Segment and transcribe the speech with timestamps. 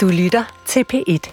[0.00, 1.32] Du lytter til P1.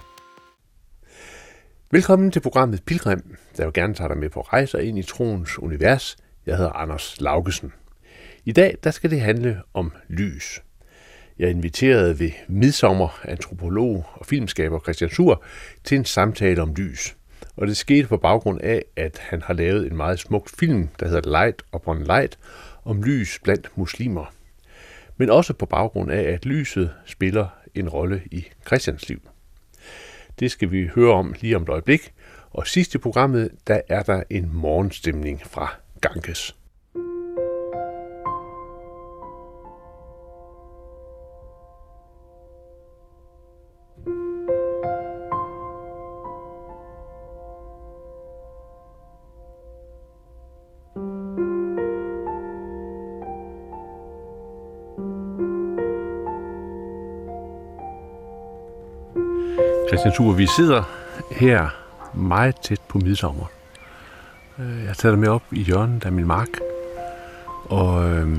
[1.90, 5.58] Velkommen til programmet Pilgrim, der vil gerne tage dig med på rejser ind i troens
[5.58, 6.16] univers.
[6.46, 7.72] Jeg hedder Anders Laugesen.
[8.44, 10.62] I dag der skal det handle om lys.
[11.38, 15.44] Jeg inviterede ved midsommer antropolog og filmskaber Christian Sur
[15.84, 17.16] til en samtale om lys.
[17.56, 21.08] Og det skete på baggrund af, at han har lavet en meget smuk film, der
[21.08, 22.38] hedder Light Upon Light,
[22.84, 24.32] om lys blandt muslimer.
[25.16, 29.20] Men også på baggrund af, at lyset spiller en rolle i Christians liv.
[30.40, 32.12] Det skal vi høre om lige om et øjeblik.
[32.50, 36.57] Og sidst i programmet, der er der en morgenstemning fra Ganges.
[60.14, 60.82] Thur, vi sidder
[61.30, 61.68] her
[62.14, 63.44] meget tæt på midsommer.
[64.58, 66.48] Øh, Jeg har taget dig med op i hjørnet af min mark,
[67.64, 68.38] og øh,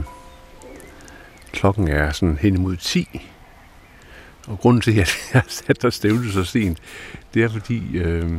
[1.52, 3.22] klokken er sådan hen imod 10.
[4.48, 5.08] Og grunden til, at jeg
[5.42, 6.78] har sat dig stævnet så sent,
[7.34, 8.32] det er fordi, øh,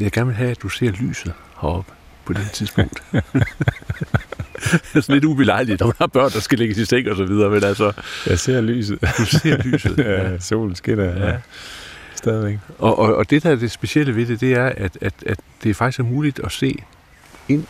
[0.00, 1.92] jeg gerne vil have, at du ser lyset heroppe
[2.24, 3.02] på det tidspunkt.
[3.12, 3.22] det
[4.94, 7.24] er sådan lidt ubelejligt, når man har børn, der skal lægges i seng og så
[7.24, 7.92] videre, men altså,
[8.26, 8.98] Jeg ser lyset.
[9.18, 9.98] du ser lyset.
[10.06, 11.04] ja, solen skinner.
[11.04, 11.26] Ja.
[11.28, 11.36] Ja.
[12.18, 12.58] Stadigvæk.
[12.78, 15.40] Og, og, og det, der er det specielle ved det, det er, at, at, at
[15.62, 16.74] det faktisk er muligt at se
[17.48, 17.66] ind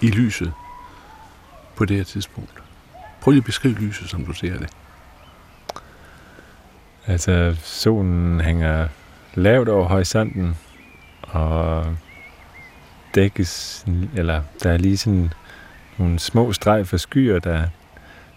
[0.00, 0.52] i lyset
[1.76, 2.62] på det her tidspunkt.
[3.20, 4.68] Prøv lige at beskrive lyset, som du ser det.
[7.06, 8.88] Altså, solen hænger
[9.34, 10.56] lavt over horisonten,
[11.22, 11.86] og
[13.14, 13.84] dækkes,
[14.16, 15.32] eller der er lige sådan
[15.98, 17.62] nogle små streg for skyer, der,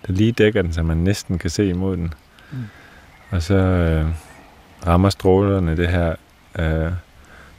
[0.07, 2.13] der lige dækker den, så man næsten kan se imod den.
[2.51, 2.57] Mm.
[2.57, 2.63] Mm.
[3.29, 4.05] Og så øh,
[4.87, 6.15] rammer strålerne det her
[6.59, 6.91] øh,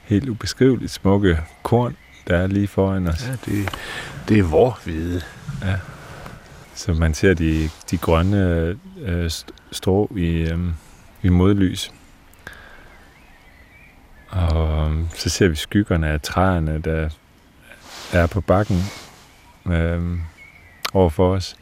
[0.04, 1.96] helt ubeskriveligt smukke korn,
[2.28, 3.28] der er lige foran os.
[3.28, 3.68] Ja, det,
[4.28, 5.20] det er vor hvide.
[6.74, 10.58] Så man ser de, de grønne øh, st- strå i, øh,
[11.22, 11.92] i modlys.
[14.28, 17.08] Og øh, så ser vi skyggerne af træerne, der
[18.12, 18.82] er på bakken
[19.66, 20.18] øh,
[20.92, 21.56] over for os.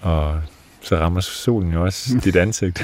[0.00, 0.40] Og
[0.82, 2.82] så rammer solen jo også dit ansigt.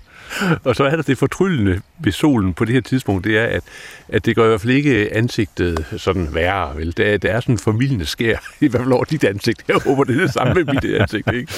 [0.64, 3.62] Og så er der det fortryllende ved solen på det her tidspunkt, det er, at,
[4.08, 6.76] at det gør i hvert fald ikke ansigtet sådan værre.
[6.76, 6.96] Vel?
[6.96, 9.64] Det, er, det er sådan en formidlende skær, i hvert fald over dit ansigt.
[9.68, 11.32] Jeg håber, det er det samme med mit ansigt.
[11.32, 11.52] Ikke?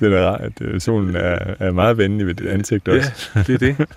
[0.00, 3.30] Det er rart, at øh, solen er, er meget venlig ved dit ansigt også.
[3.34, 3.88] Ja, det er det.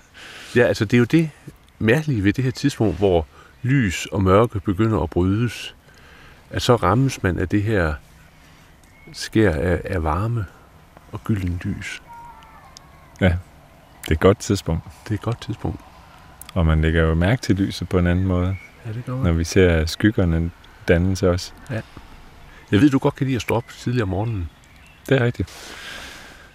[0.56, 1.30] Ja, altså det er jo det
[1.78, 3.26] mærkelige ved det her tidspunkt, hvor
[3.62, 5.74] lys og mørke begynder at brydes,
[6.50, 7.94] at så rammes man af det her
[9.12, 10.44] skær af, af varme
[11.12, 12.02] og gylden lys.
[14.06, 14.84] Det er et godt tidspunkt.
[15.04, 15.80] Det er et godt tidspunkt.
[16.54, 18.56] Og man lægger jo mærke til lyset på en anden måde,
[18.86, 20.50] Ja, det gør når vi ser skyggerne
[20.88, 21.52] dannes også.
[22.72, 24.50] Jeg ved, du godt kan lide at stå op tidligere om morgenen.
[25.08, 25.50] Det er rigtigt.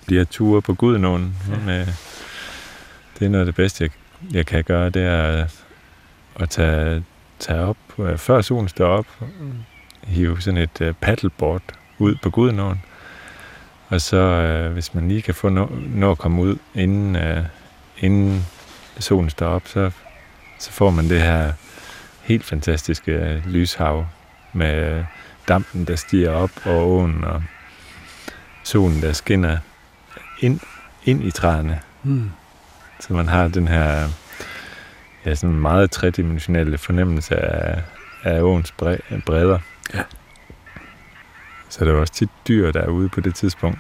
[0.10, 1.58] De her ture på Gudenåen, ja.
[1.66, 1.88] med,
[3.20, 3.92] det er noget af det bedste, jeg,
[4.34, 5.48] jeg kan gøre, det er
[6.36, 7.04] at tage,
[7.40, 9.08] tage op, øh, før solen står op,
[10.04, 11.62] hive sådan et uh, paddleboard
[12.00, 12.82] ud på Gudenåen,
[13.92, 17.46] og så uh, hvis man lige kan få nå, nå at komme ud, inden, uh,
[17.98, 18.46] inden
[19.00, 19.92] solen står op, så,
[20.60, 21.54] så får man det her
[22.22, 24.06] helt fantastiske uh, lyshav
[24.54, 25.06] med uh,
[25.48, 27.44] dampen, der stiger op over åen, og
[28.64, 29.58] solen, der skinner
[30.40, 30.60] ind,
[31.06, 31.80] ind i træerne.
[32.02, 32.32] Hmm.
[33.00, 34.10] Så man har den her
[35.26, 37.82] ja, sådan meget tredimensionelle fornemmelse af,
[38.24, 39.60] af åens bre- bredder.
[39.94, 40.04] Ja.
[41.72, 43.80] Så der er også tit dyr, der er ude på det tidspunkt,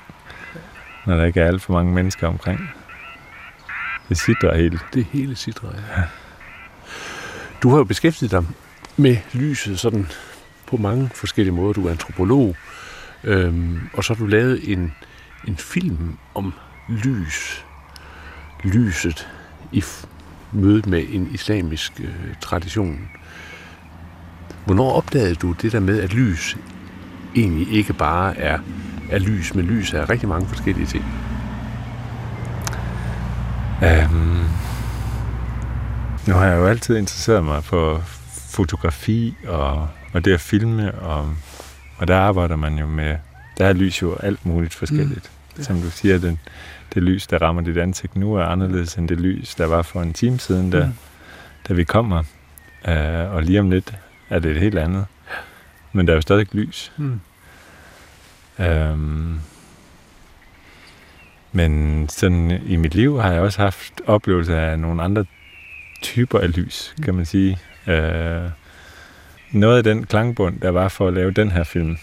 [1.05, 2.69] når der ikke er alt for mange mennesker omkring.
[4.09, 4.81] Det sidder helt.
[4.93, 6.03] Det hele sidder, ja.
[7.63, 8.45] Du har jo beskæftiget dig
[8.97, 10.07] med lyset sådan
[10.67, 11.73] på mange forskellige måder.
[11.73, 12.55] Du er antropolog,
[13.23, 14.93] øhm, og så har du lavet en,
[15.47, 16.53] en film om
[16.89, 17.65] lys.
[18.63, 19.27] Lyset
[19.71, 20.05] i f-
[20.51, 23.09] mødet med en islamisk øh, tradition.
[24.65, 26.57] Hvornår opdagede du det der med, at lys
[27.35, 28.59] egentlig ikke bare er,
[29.11, 31.05] er lys, men lys er rigtig mange forskellige ting?
[33.81, 34.47] Um,
[36.27, 38.03] nu har jeg jo altid interesseret mig for
[38.49, 41.33] fotografi og, og det at filme, og,
[41.97, 43.15] og der arbejder man jo med,
[43.57, 45.31] der er lys jo alt muligt forskelligt.
[45.57, 45.63] Mm.
[45.63, 46.39] Som du siger, den,
[46.93, 50.01] det lys, der rammer dit ansigt nu, er anderledes end det lys, der var for
[50.01, 50.93] en time siden, da, Mm.
[51.67, 52.23] da vi kommer.
[52.87, 53.93] Uh, og lige om lidt
[54.29, 55.05] er det et helt andet.
[55.93, 56.91] Men der er jo stadig lys.
[56.97, 57.19] Mm.
[58.59, 59.41] Um,
[61.51, 65.25] Men sådan i mit liv har jeg også haft oplevelser af nogle andre
[66.01, 67.57] typer af lys, kan man sige.
[67.87, 68.49] Øh,
[69.51, 71.97] noget af den klangbund, der var for at lave den her film,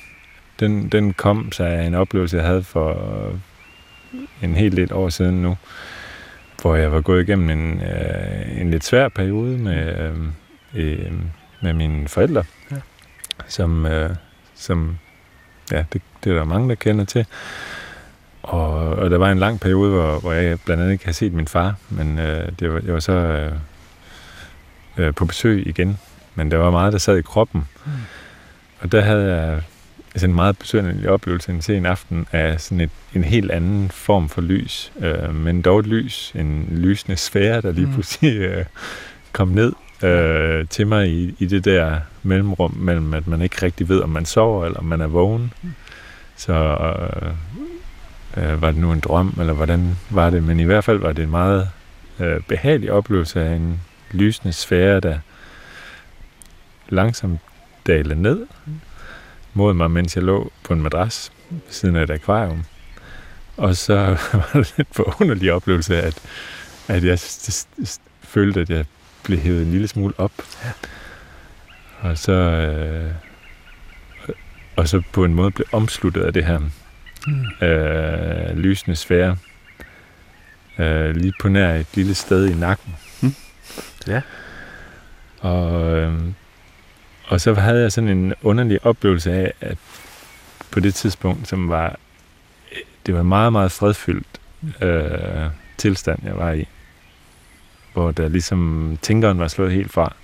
[0.61, 3.33] den, den kom sig af en oplevelse, jeg havde for
[4.43, 5.57] en helt lidt år siden nu,
[6.63, 10.17] hvor jeg var gået igennem en, øh, en lidt svær periode med, øh,
[10.75, 11.13] øh,
[11.63, 12.77] med mine forældre, ja.
[13.47, 14.11] Som, øh,
[14.55, 14.99] som
[15.73, 17.27] ja, det, det er der mange, der kender til.
[18.43, 21.33] Og, og der var en lang periode, hvor, hvor jeg blandt andet ikke havde set
[21.33, 23.53] min far, men øh, det var, jeg var så øh,
[24.97, 25.99] øh, på besøg igen.
[26.35, 27.69] Men der var meget, der sad i kroppen.
[27.85, 27.93] Mm.
[28.81, 29.63] Og der havde jeg
[30.15, 34.29] altså en meget besøgende oplevelse en sen aften af sådan et, en helt anden form
[34.29, 37.93] for lys, øh, men dog et lys, en lysende sfære, der lige mm.
[37.93, 38.65] pludselig øh,
[39.33, 39.73] kom ned
[40.03, 44.09] øh, til mig i, i det der mellemrum mellem, at man ikke rigtig ved, om
[44.09, 45.53] man sover eller om man er vågen.
[46.37, 47.33] Så øh,
[48.37, 50.43] øh, var det nu en drøm, eller hvordan var det?
[50.43, 51.71] Men i hvert fald var det en meget
[52.21, 53.81] øh, behagelig oplevelse af en
[54.11, 55.19] lysende sfære, der
[56.89, 57.41] langsomt
[57.87, 58.47] dalede ned
[59.55, 62.65] mod mig, mens jeg lå på en madras ved siden af et akvarium.
[63.57, 63.95] Og så
[64.33, 66.23] var det lidt forunderlig oplevelse, at,
[66.89, 67.19] at jeg
[68.23, 68.85] følte, at jeg
[69.29, 70.33] blev hævet en lille smule op.
[72.01, 73.13] Og så, øh,
[74.77, 77.67] og så på en måde blev omsluttet af det her mm.
[77.67, 79.37] øh, lysende sfære.
[80.79, 82.97] Øh, lige på nær et lille sted i nakken.
[83.23, 83.35] Mm.
[84.07, 84.21] Ja.
[85.41, 86.15] Og, øh,
[87.27, 89.79] og så havde jeg sådan en underlig oplevelse af, at
[90.71, 91.97] på det tidspunkt, som var,
[93.07, 94.41] det var en meget, meget fredfyldt
[94.83, 95.47] øh,
[95.77, 96.69] tilstand, jeg var i.
[97.99, 100.15] Hvor der ligesom, tænkeren var slået helt fra.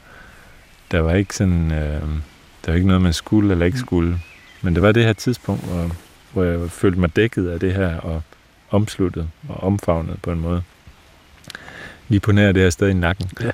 [0.90, 2.02] Der var ikke sådan, øh,
[2.64, 4.18] der var ikke noget, man skulle eller ikke skulle.
[4.62, 5.90] Men det var det her tidspunkt, hvor,
[6.32, 8.22] hvor jeg følte mig dækket af det her, og
[8.70, 10.62] omsluttet og omfavnet på en måde.
[12.08, 13.30] Lige på nær det her sted i nakken.
[13.40, 13.50] Ja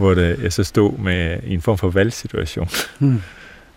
[0.00, 2.68] hvor det, jeg så stod med i en form for valgsituation.
[2.98, 3.22] Hmm.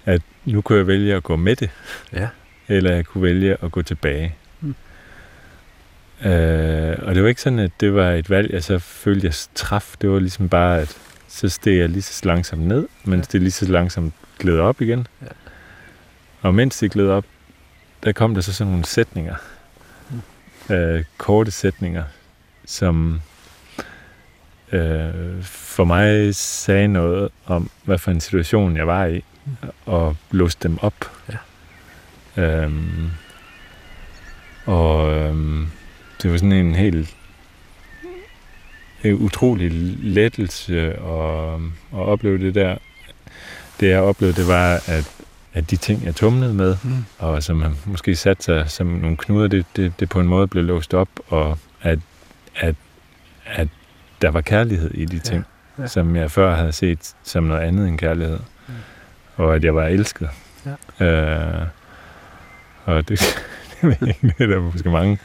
[0.05, 1.69] At nu kunne jeg vælge at gå med det,
[2.13, 2.27] ja.
[2.67, 4.35] eller jeg kunne vælge at gå tilbage.
[6.25, 9.33] Øh, og det var ikke sådan, at det var et valg, jeg så følte, jeg
[9.55, 9.95] traf.
[10.01, 10.97] Det var ligesom bare, at
[11.27, 13.31] så steg jeg lige så langsomt ned, mens ja.
[13.31, 15.07] det lige så langsomt gled op igen.
[15.21, 15.27] Ja.
[16.41, 17.25] Og mens det gled op,
[18.03, 19.35] der kom der så sådan nogle sætninger.
[20.09, 20.75] Hmm.
[20.75, 22.03] Øh, korte sætninger,
[22.65, 23.21] som
[24.71, 29.23] øh, for mig sagde noget om, hvad for en situation jeg var i,
[29.85, 31.11] og låste dem op.
[31.29, 31.37] Ja.
[32.43, 33.11] Øhm,
[34.65, 35.67] og øhm,
[36.21, 37.15] det var sådan en helt
[39.03, 39.71] en utrolig
[40.03, 41.59] lettelse at,
[41.93, 42.77] at opleve det der.
[43.79, 45.11] Det jeg oplevede, det var, at,
[45.53, 47.05] at de ting, jeg tumlede med, mm.
[47.19, 50.63] og som måske satte sig som nogle knuder, det, det, det på en måde blev
[50.63, 51.99] låst op, og at,
[52.55, 52.75] at,
[53.45, 53.67] at
[54.21, 55.45] der var kærlighed i de ting,
[55.77, 55.81] ja.
[55.81, 55.87] Ja.
[55.87, 58.39] som jeg før havde set som noget andet end kærlighed.
[58.67, 58.73] Mm.
[59.35, 60.29] Og at jeg var elsket.
[60.99, 61.05] Ja.
[61.05, 61.67] Øh,
[62.85, 63.19] og det,
[63.83, 65.19] det er der måske mange,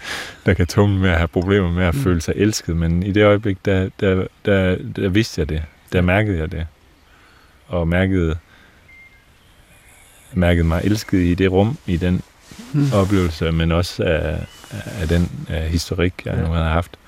[0.46, 2.00] der kan tumle med at have problemer med at mm.
[2.00, 5.62] føle sig elsket, men i det øjeblik, der, der, der, der vidste jeg det.
[5.92, 6.66] Der mærkede jeg det.
[7.68, 8.36] Og mærkede,
[10.32, 12.22] mærkede mig elsket i det rum, i den
[12.72, 12.92] mm.
[12.94, 14.46] oplevelse, men også af,
[15.00, 16.40] af den af historik, jeg ja.
[16.40, 16.98] nu har haft.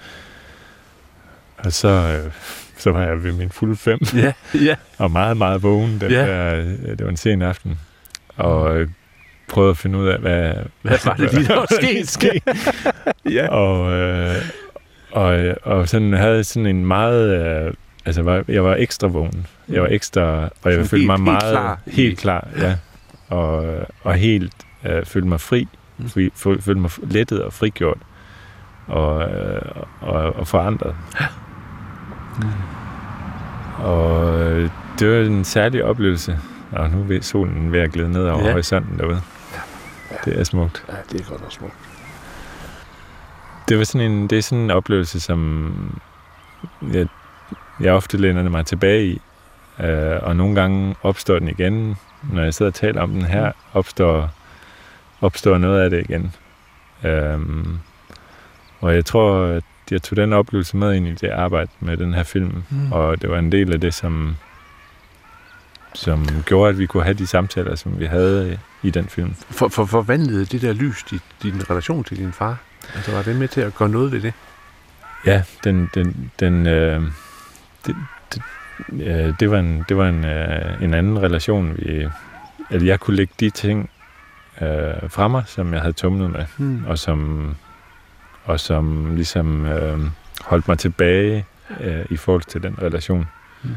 [1.58, 2.32] Og så, øh,
[2.76, 3.98] så var jeg ved min fulde fem.
[4.14, 4.76] Ja, ja.
[4.98, 6.00] og meget, meget vågen.
[6.00, 6.26] Den ja.
[6.26, 7.78] der, øh, det var en sen aften.
[8.36, 8.88] Og øh,
[9.50, 10.52] prøvede at finde ud af, hvad...
[10.82, 12.42] Hvad var det lige, der var sket?
[13.38, 13.48] ja.
[13.48, 14.36] Og, øh,
[15.12, 17.40] og, og sådan havde sådan en meget...
[17.66, 19.46] Øh, altså, var, jeg var ekstra vågen.
[19.68, 20.48] Jeg var ekstra...
[20.62, 21.42] Og jeg følte mig helt meget...
[21.42, 21.80] Klar.
[21.86, 22.76] Helt klar, ja.
[23.28, 23.64] Og,
[24.02, 24.54] og helt
[24.86, 25.68] øh, følte mig fri.
[25.98, 26.08] Mm.
[26.08, 27.98] fri følte mig lettet og frigjort.
[28.86, 29.62] Og, øh,
[30.00, 30.94] og, og forandret.
[31.20, 31.26] Ja.
[33.84, 36.38] Og øh, det var en særlig oplevelse.
[36.72, 38.50] Og nu er solen ved at glide ned over ja.
[38.50, 39.20] horisonten derude.
[40.10, 40.16] Ja.
[40.24, 40.84] Det er smukt.
[40.88, 41.74] Ja, det er godt og smukt.
[43.68, 46.00] Det, var sådan en, det er sådan en oplevelse, som
[46.92, 47.06] jeg,
[47.80, 49.20] jeg ofte lænder mig tilbage i.
[49.80, 51.96] Øh, og nogle gange opstår den igen.
[52.32, 54.30] Når jeg sidder og taler om den her, opstår,
[55.20, 56.34] opstår noget af det igen.
[57.04, 57.38] Øh,
[58.80, 62.14] og jeg tror, at jeg tog den oplevelse med ind i det arbejde med den
[62.14, 62.92] her film, mm.
[62.92, 64.36] og det var en del af det, som,
[65.94, 69.34] som gjorde, at vi kunne have de samtaler, som vi havde i den film.
[69.34, 72.56] For, for forvandlede det der lys i din relation til din far?
[72.94, 74.32] Altså var det med til at gøre noget ved det?
[75.26, 77.02] Ja, den, den, den, øh,
[77.86, 77.96] det,
[78.34, 78.42] det,
[78.92, 81.76] øh, det var en, det var en, øh, en anden relation.
[81.76, 82.08] Vi,
[82.70, 83.90] at jeg kunne lægge de ting
[84.60, 86.84] øh, fra mig, som jeg havde tumlet med, mm.
[86.86, 87.50] og som
[88.44, 89.98] og som ligesom øh,
[90.40, 91.46] holdt mig tilbage
[91.80, 93.28] øh, i forhold til den relation.
[93.62, 93.70] Mm.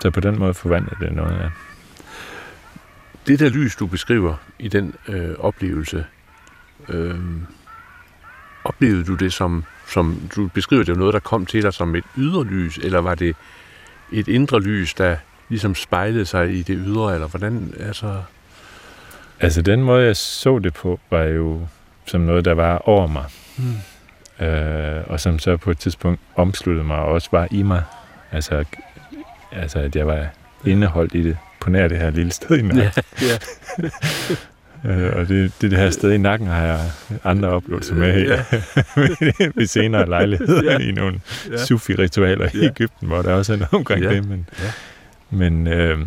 [0.00, 1.48] Så på den måde forvandlede det noget, ja.
[3.28, 6.04] Det der lys, du beskriver i den øh, oplevelse,
[6.88, 7.18] øh,
[8.64, 11.96] oplevede du det som, som, du beskriver det jo noget, der kom til dig som
[11.96, 13.36] et ydre lys, eller var det
[14.12, 15.16] et indre lys, der
[15.48, 18.22] ligesom spejlede sig i det ydre, eller hvordan, altså...
[19.40, 21.66] Altså, den måde, jeg så det på, var jo
[22.06, 23.24] som noget, der var over mig.
[23.56, 24.46] Hmm.
[24.46, 27.82] Øh, og som så på et tidspunkt omsluttede mig, og også var i mig.
[28.32, 28.64] Altså,
[29.52, 30.26] altså at jeg var
[30.64, 31.38] indeholdt i det,
[31.68, 32.92] på nær det her lille sted i nakken.
[33.22, 33.26] Ja,
[33.82, 33.88] ja.
[34.86, 36.80] Øh, og det, det, det her sted i nakken har jeg
[37.24, 38.44] andre oplevelser med ja.
[39.56, 40.78] ved senere lejligheder ja.
[40.78, 41.20] i nogle
[41.50, 41.56] ja.
[41.56, 42.60] sufi-ritualer ja.
[42.60, 44.10] i Ægypten, hvor der også er noget omkring ja.
[44.10, 44.28] det.
[44.28, 44.70] Men, ja.
[45.30, 45.98] men øh,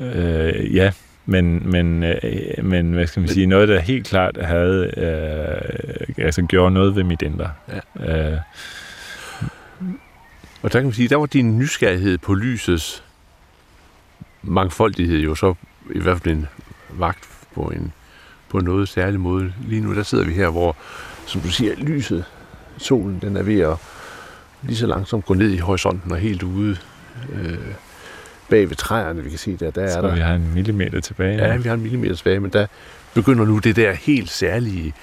[0.00, 0.92] øh, ja,
[1.26, 6.42] men, men, øh, men hvad skal man sige, noget, der helt klart havde, øh, altså
[6.42, 7.50] gjorde noget ved mit indre.
[8.00, 8.32] Ja.
[8.32, 8.38] Øh,
[10.62, 13.02] og der kan man sige, der var din nysgerrighed på lysets
[14.42, 15.54] mangfoldighed jo så
[15.94, 16.48] i hvert fald en
[16.90, 17.92] vagt på en
[18.48, 19.52] på noget særlig måde.
[19.66, 20.76] Lige nu der sidder vi her, hvor,
[21.26, 22.24] som du siger, lyset,
[22.78, 23.76] solen, den er ved at
[24.62, 26.76] lige så langsomt gå ned i horisonten og helt ude
[27.32, 27.58] øh,
[28.48, 29.70] bag ved træerne, vi kan se der.
[29.70, 31.36] der så er der, vi har en millimeter tilbage.
[31.36, 32.66] Ja, ja, vi har en millimeter tilbage, men der
[33.14, 34.94] begynder nu det der helt særlige,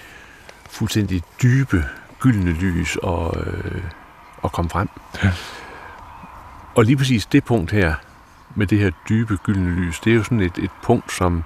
[0.70, 1.86] fuldstændig dybe,
[2.20, 3.82] gyldne lys og, øh,
[4.44, 4.90] at komme frem.
[5.24, 5.32] Ja.
[6.76, 7.96] Og lige præcis det punkt her,
[8.56, 11.44] med det her dybe gyldne lys, det er jo sådan et, et punkt, som,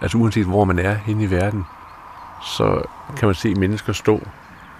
[0.00, 1.64] altså uanset hvor man er henne i verden,
[2.42, 2.82] så
[3.16, 4.26] kan man se mennesker stå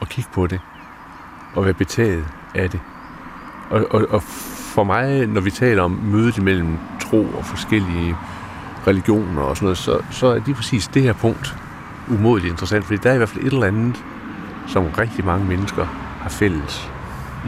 [0.00, 0.60] og kigge på det,
[1.54, 2.80] og være betaget af det.
[3.70, 8.16] Og, og, og for mig, når vi taler om mødet mellem tro og forskellige
[8.86, 11.56] religioner og sådan noget, så, så er lige præcis det her punkt
[12.08, 14.04] umådeligt interessant, fordi der er i hvert fald et eller andet,
[14.66, 15.84] som rigtig mange mennesker
[16.20, 16.90] har fælles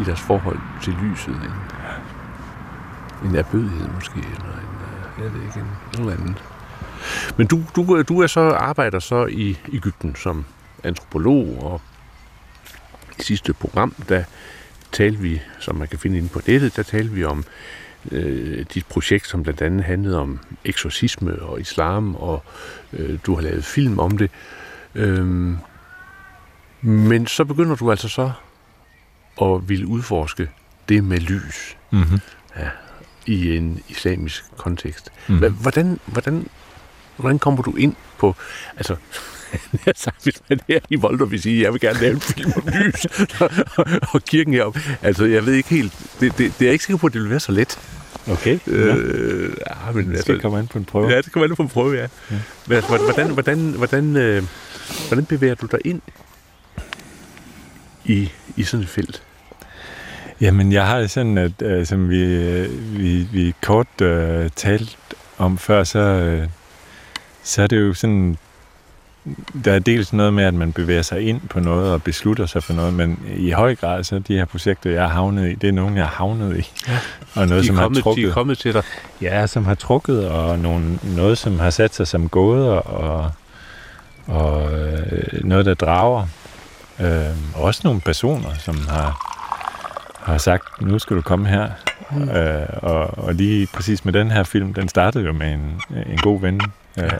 [0.00, 1.34] i deres forhold til lyset.
[1.42, 1.67] Ikke?
[3.24, 4.78] En erbødighed måske, eller en,
[5.18, 6.38] øh, jeg ved ikke, en, en eller anden.
[7.36, 10.44] Men du, du, du er så, arbejder så i Ægypten som
[10.84, 11.80] antropolog, og
[13.18, 14.24] i sidste program, der
[14.92, 17.44] talte vi, som man kan finde inde på nettet, der talte vi om
[18.12, 22.44] øh, dit projekt, som blandt andet handlede om eksorcisme og islam, og
[22.92, 24.30] øh, du har lavet film om det.
[24.94, 25.54] Øh,
[26.80, 28.32] men så begynder du altså så
[29.42, 30.50] at ville udforske
[30.88, 32.20] det med lys mm-hmm.
[32.56, 32.68] ja,
[33.26, 35.10] i en islamisk kontekst.
[35.28, 35.54] Mm-hmm.
[35.54, 36.48] Hvordan, hvordan,
[37.16, 38.34] hvordan kommer du ind på...
[38.76, 38.96] Altså,
[39.86, 42.52] jeg sagt, hvis man er i Volder, vil sige, jeg vil gerne lave en film
[42.56, 43.06] om lys
[44.14, 44.80] og kirken heroppe.
[45.02, 45.92] Altså, jeg ved ikke helt...
[46.20, 47.78] Det, det, det er jeg ikke sikker på, at det vil være så let.
[48.30, 48.58] Okay.
[48.66, 51.08] Øh, ja, men, det skal altså, komme an på en prøve.
[51.08, 52.02] Ja, det kommer an på en prøve, ja.
[52.02, 52.08] ja.
[52.66, 54.42] Men altså, hvordan, hvordan, hvordan, øh,
[55.08, 56.00] hvordan bevæger du dig ind
[58.04, 59.22] i, i sådan et felt?
[60.40, 64.98] Jamen, jeg har sådan, at øh, som vi, øh, vi, vi kort øh, talt
[65.38, 66.48] om før, så, øh,
[67.42, 68.38] så er det jo sådan,
[69.64, 72.62] der er dels noget med, at man bevæger sig ind på noget og beslutter sig
[72.62, 75.68] for noget, men i høj grad, så de her projekter, jeg har havnet i, det
[75.68, 76.72] er nogen, jeg har havnet i.
[76.88, 76.98] Ja.
[77.34, 78.24] Og noget, de som kommet, har trukket.
[78.24, 78.82] De er kommet til dig.
[79.22, 83.32] Ja, som har trukket, og nogle, noget, som har sat sig som gåder, og,
[84.26, 86.26] og øh, noget, der drager.
[87.00, 89.37] Øh, også nogle personer, som har
[90.28, 91.70] har sagt, nu skal du komme her.
[92.10, 92.28] Mm.
[92.28, 96.18] Øh, og, og lige præcis med den her film, den startede jo med en, en
[96.18, 96.60] god ven,
[96.98, 97.10] øh,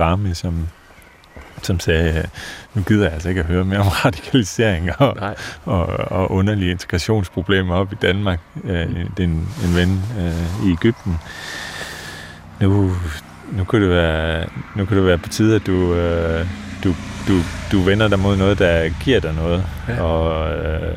[0.00, 0.68] Rami, som,
[1.62, 2.28] som sagde,
[2.74, 5.16] nu gider jeg altså ikke at høre mere om radikalisering og,
[5.64, 8.40] og, og underlige integrationsproblemer op i Danmark.
[8.64, 11.18] Øh, det er en, en ven øh, i Ægypten.
[12.60, 12.92] Nu,
[13.52, 16.46] nu kunne det være, nu kunne det være på tide, at du, øh,
[16.84, 16.94] du,
[17.28, 17.34] du,
[17.72, 19.64] du vender dig mod noget, der giver dig noget.
[19.88, 20.02] Ja.
[20.02, 20.94] Og øh,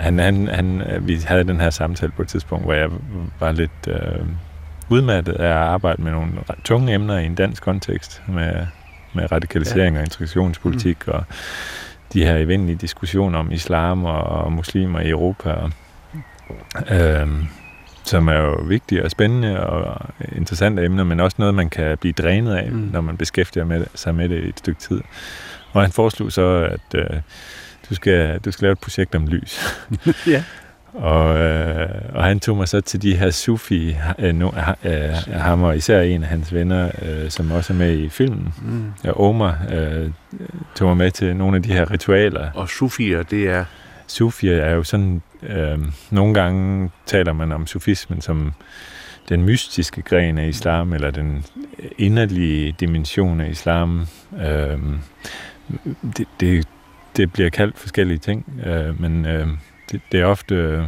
[0.00, 2.90] han, han, han, vi havde den her samtale på et tidspunkt, hvor jeg
[3.40, 4.26] var lidt øh,
[4.88, 6.32] udmattet af at arbejde med nogle
[6.64, 8.66] tunge emner i en dansk kontekst, med,
[9.14, 10.00] med radikalisering ja.
[10.00, 11.12] og integrationspolitik, mm.
[11.12, 11.24] og
[12.12, 15.50] de her evindelige diskussioner om islam og, og muslimer i Europa.
[15.50, 15.70] Og,
[16.90, 17.28] øh,
[18.04, 22.12] som er jo vigtige og spændende og interessante emner, men også noget, man kan blive
[22.12, 22.90] drænet af, mm.
[22.92, 25.00] når man beskæftiger med, sig med det i et stykke tid.
[25.72, 26.42] Og han foreslog så,
[26.72, 27.20] at øh,
[27.90, 29.60] du, skal, du skal lave et projekt om lys.
[30.26, 30.44] ja.
[30.92, 34.50] Og, øh, og han tog mig så til de her sufi, øh, no,
[34.84, 34.92] øh,
[35.32, 38.92] ham og især en af hans venner, øh, som også er med i filmen, mm.
[39.04, 40.10] og Omar, øh,
[40.74, 42.50] tog mig med til nogle af de her ritualer.
[42.54, 43.64] Og sufier, det er?
[44.06, 45.78] Sufier er jo sådan, øh,
[46.10, 48.52] nogle gange taler man om sufismen som
[49.28, 51.44] den mystiske gren af islam, eller den
[51.98, 54.06] inderlige dimension af islam.
[54.40, 54.78] Øh,
[56.16, 56.68] det, det,
[57.16, 59.48] det bliver kaldt forskellige ting, øh, men øh,
[59.90, 60.82] det, det er ofte øh,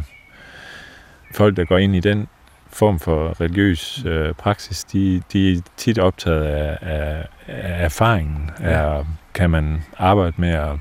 [1.33, 2.27] folk, der går ind i den
[2.67, 8.49] form for religiøs øh, praksis, de, de er tit optaget af, af, af erfaringen.
[8.59, 8.65] Ja.
[8.65, 9.03] Er,
[9.33, 10.75] kan man arbejde med, at,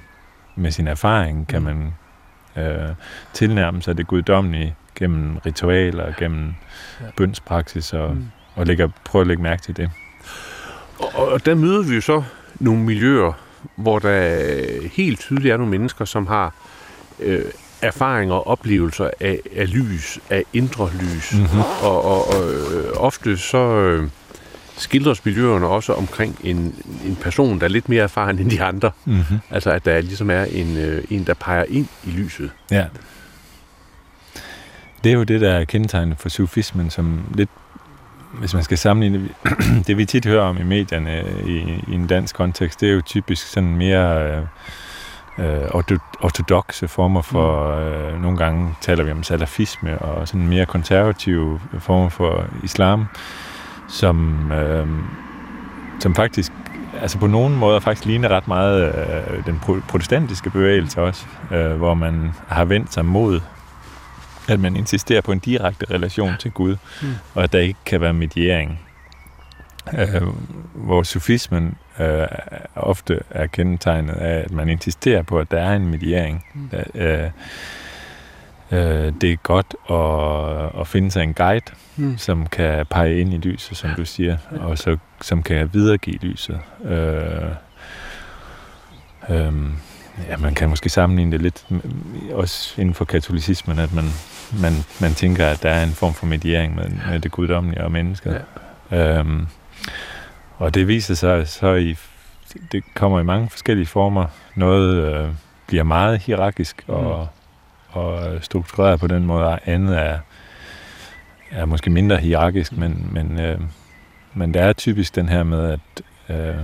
[0.57, 1.47] med sin erfaring?
[1.49, 1.65] Kan mm.
[1.65, 1.95] man
[2.65, 2.89] øh,
[3.33, 6.55] tilnærme sig det guddommelige gennem ritualer, gennem
[7.01, 7.07] ja.
[7.17, 8.27] bønspraksis og, mm.
[8.55, 9.91] og lægger, prøve at lægge mærke til det.
[10.99, 12.23] Og, og der møder vi jo så
[12.61, 13.33] nogle miljøer,
[13.77, 16.55] hvor der helt tydeligt er nogle mennesker, som har
[17.21, 17.45] øh,
[17.83, 21.33] erfaringer og oplevelser af, af lys, af indre lys.
[21.33, 21.61] Mm-hmm.
[21.83, 24.09] Og, og, og øh, ofte så øh,
[24.77, 26.57] skildres miljøerne også omkring en,
[27.07, 28.91] en person, der er lidt mere erfaren end de andre.
[29.05, 29.39] Mm-hmm.
[29.51, 32.51] Altså at der ligesom er en, øh, en, der peger ind i lyset.
[32.71, 32.87] Ja.
[35.05, 37.51] Det er jo det, der er kendetegnet for sufismen, som lidt
[38.33, 39.29] hvis man skal sammenligne
[39.87, 41.59] det, vi tit hører om i medierne i,
[41.89, 44.43] i en dansk kontekst, det er jo typisk sådan mere øh,
[45.39, 45.69] øh,
[46.21, 47.83] ortodoxe former for, mm.
[47.83, 53.07] øh, nogle gange taler vi om salafisme, og sådan mere konservative former for islam,
[53.89, 54.87] som, øh,
[56.01, 56.53] som faktisk
[57.01, 61.95] altså på nogen måder faktisk ligner ret meget øh, den protestantiske bevægelse også, øh, hvor
[61.95, 63.41] man har vendt sig mod
[64.49, 67.09] at man insisterer på en direkte relation til Gud, mm.
[67.35, 68.81] og at der ikke kan være mediering.
[69.99, 70.23] Øh,
[70.75, 72.27] hvor sufismen øh,
[72.75, 76.45] ofte er kendetegnet af, at man insisterer på, at der er en mediering.
[76.55, 76.71] Mm.
[76.95, 77.31] Øh,
[78.73, 82.19] øh, det er godt at, at finde sig en guide, mm.
[82.19, 86.61] som kan pege ind i lyset, som du siger, og så, som kan videregive lyset.
[86.85, 87.51] Øh,
[89.31, 89.53] øh,
[90.29, 91.67] ja, man kan måske sammenligne det lidt,
[92.33, 94.05] også inden for katolicismen, at man,
[94.61, 97.93] man, man tænker, at der er en form for mediering med, med det guddommelige og
[97.93, 98.45] mennesket.
[98.91, 99.19] Ja.
[99.19, 99.47] Øhm,
[100.59, 101.97] og det viser sig så i,
[102.73, 104.27] det kommer i mange forskellige former.
[104.55, 105.29] Noget øh,
[105.67, 107.29] bliver meget hierarkisk og,
[107.95, 108.01] mm.
[108.01, 110.19] og struktureret på den måde, andet er,
[111.51, 113.61] er måske mindre hierarkisk, men, men, øh,
[114.35, 116.03] men der er typisk den her med, at
[116.37, 116.57] øh,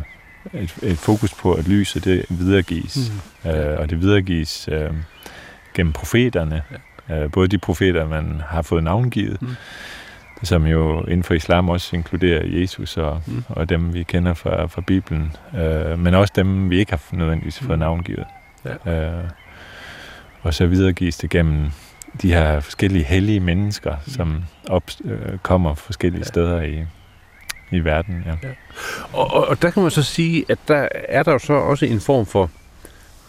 [0.53, 3.13] et, et fokus på, at lyset det videregives,
[3.45, 3.51] mm.
[3.51, 4.91] øh, og det videregives øh,
[5.75, 6.63] gennem profeterne,
[7.09, 7.25] ja.
[7.25, 9.57] øh, både de profeter, man har fået navngivet, mm.
[10.43, 13.45] som jo inden for islam også inkluderer Jesus og, mm.
[13.49, 17.59] og dem, vi kender fra, fra Bibelen, øh, men også dem, vi ikke har nødvendigvis
[17.59, 17.85] fået mm.
[17.85, 18.27] navngivet.
[18.87, 19.19] Ja.
[19.19, 19.25] Øh,
[20.43, 21.71] og så videregives det gennem
[22.23, 24.13] de her forskellige hellige mennesker, mm.
[24.13, 26.25] som op, øh, kommer forskellige ja.
[26.25, 26.85] steder i,
[27.71, 28.23] i verden.
[28.27, 28.49] Ja.
[28.49, 28.55] Ja.
[29.13, 31.87] Og, og, og der kan man så sige, at der er der jo så også
[31.87, 32.51] en form for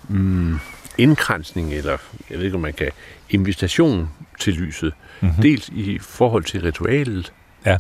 [0.08, 0.60] mm,
[0.98, 1.98] indkransning, eller
[2.30, 2.92] jeg ved ikke, om man kan,
[3.30, 4.94] invitation til lyset.
[5.22, 5.42] Mm-hmm.
[5.42, 7.34] Dels i forhold til ritualet,
[7.66, 7.78] ja.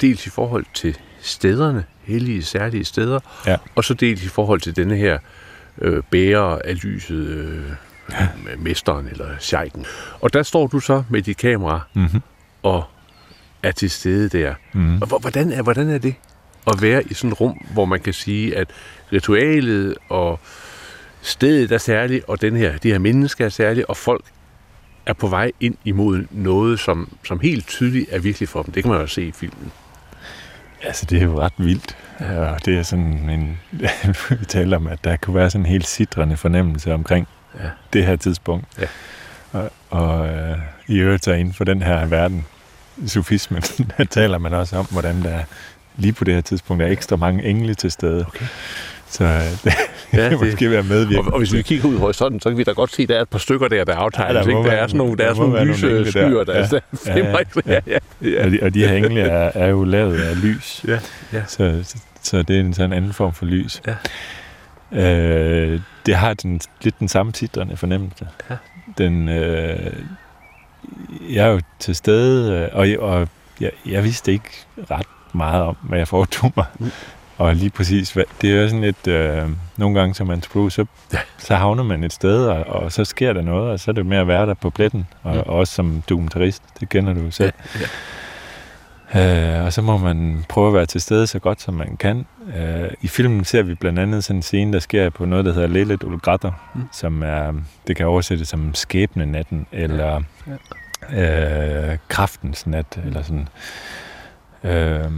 [0.00, 3.56] dels i forhold til stederne, hellige, særlige steder, ja.
[3.74, 5.18] og så dels i forhold til denne her
[5.78, 7.62] øh, bærer af lyset, øh,
[8.12, 8.28] ja.
[8.58, 9.86] mesteren eller sjejken.
[10.20, 12.22] Og der står du så med dit kamera mm-hmm.
[12.62, 12.84] og
[13.64, 14.54] er til stede der.
[14.72, 15.02] Mm.
[15.02, 16.14] Og hvordan er, hvordan er det
[16.66, 18.70] at være i sådan et rum, hvor man kan sige, at
[19.12, 20.40] ritualet og
[21.22, 24.24] stedet er særligt, og den her, de her mennesker er særlige, og folk
[25.06, 28.72] er på vej ind imod noget, som, som helt tydeligt er virkelig for dem.
[28.72, 29.72] Det kan man jo se i filmen.
[30.82, 31.96] Altså, det er jo ret vildt.
[32.20, 33.58] Ja, det er sådan en...
[34.40, 37.28] vi taler om, at der kunne være sådan en helt sidrende fornemmelse omkring
[37.60, 37.68] ja.
[37.92, 38.66] det her tidspunkt.
[38.80, 38.86] Ja.
[39.52, 42.46] Og, og øh, i øvrigt så inden for den her verden,
[43.06, 43.62] sufismen,
[43.98, 45.38] der taler man også om, hvordan der
[45.96, 48.24] lige på det her tidspunkt er ekstra mange engle til stede.
[48.28, 48.46] Okay.
[49.08, 49.30] Så øh,
[49.64, 49.74] det,
[50.12, 51.28] ja, det måske være medvirkende.
[51.28, 53.08] Og, og hvis vi kigger ud i horisonten, så kan vi da godt se, at
[53.08, 54.46] der er et par stykker der, der aftegnes.
[54.46, 56.80] Ja, der, der, er sådan nogle, der, der er sådan nogle lyse skyer, der, der,
[57.06, 58.44] ja, ja, ja, ja, ja.
[58.44, 60.84] Og, de, og de her engle er, er jo lavet af lys.
[60.88, 60.98] Ja,
[61.32, 61.42] ja.
[61.46, 63.82] Så, så, så det er en sådan anden form for lys.
[63.86, 63.94] Ja.
[64.92, 68.28] Øh, det har den, lidt den samme titrende fornemmelse.
[68.50, 68.56] Ja.
[68.98, 69.92] Den, øh,
[71.30, 73.28] jeg er jo til stede, øh, og, og
[73.60, 74.50] jeg, jeg vidste ikke
[74.90, 76.66] ret meget om, hvad jeg foretog mig.
[76.78, 76.90] Mm.
[77.38, 81.18] Og lige præcis, det er jo sådan lidt, øh, nogle gange som antropolog, så, ja.
[81.38, 84.06] så havner man et sted, og, og så sker der noget, og så er det
[84.06, 85.40] med at være der på pletten, og, mm.
[85.40, 87.52] og også som dokumentarist, det kender du selv.
[87.74, 87.86] Ja, ja.
[89.16, 92.26] Øh, og så må man prøve at være til stede så godt som man kan.
[92.56, 95.52] Øh, I filmen ser vi blandt andet sådan en scene, der sker på noget, der
[95.52, 96.82] hedder Lelet Ulgratter, mm.
[96.92, 97.52] som er,
[97.86, 100.22] det kan oversættes som skæbne natten, eller
[101.12, 101.92] ja.
[101.92, 103.48] øh, kraftens nat, eller sådan.
[104.64, 105.10] Øh,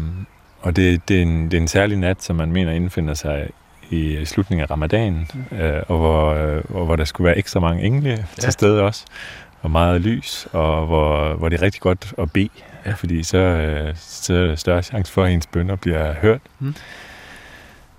[0.61, 3.49] og det, det, er en, det er en særlig nat, som man mener indfinder sig
[3.91, 5.57] i slutningen af ramadan, mm.
[5.57, 8.17] øh, og hvor, øh, og hvor der skulle være ekstra mange engle ja.
[8.39, 9.05] til stede også,
[9.63, 12.49] og meget lys, og hvor, hvor det er rigtig godt at bede,
[12.87, 12.93] ja.
[12.93, 16.41] fordi så, øh, så er der større chance for, at ens bønder bliver hørt.
[16.59, 16.75] Mm.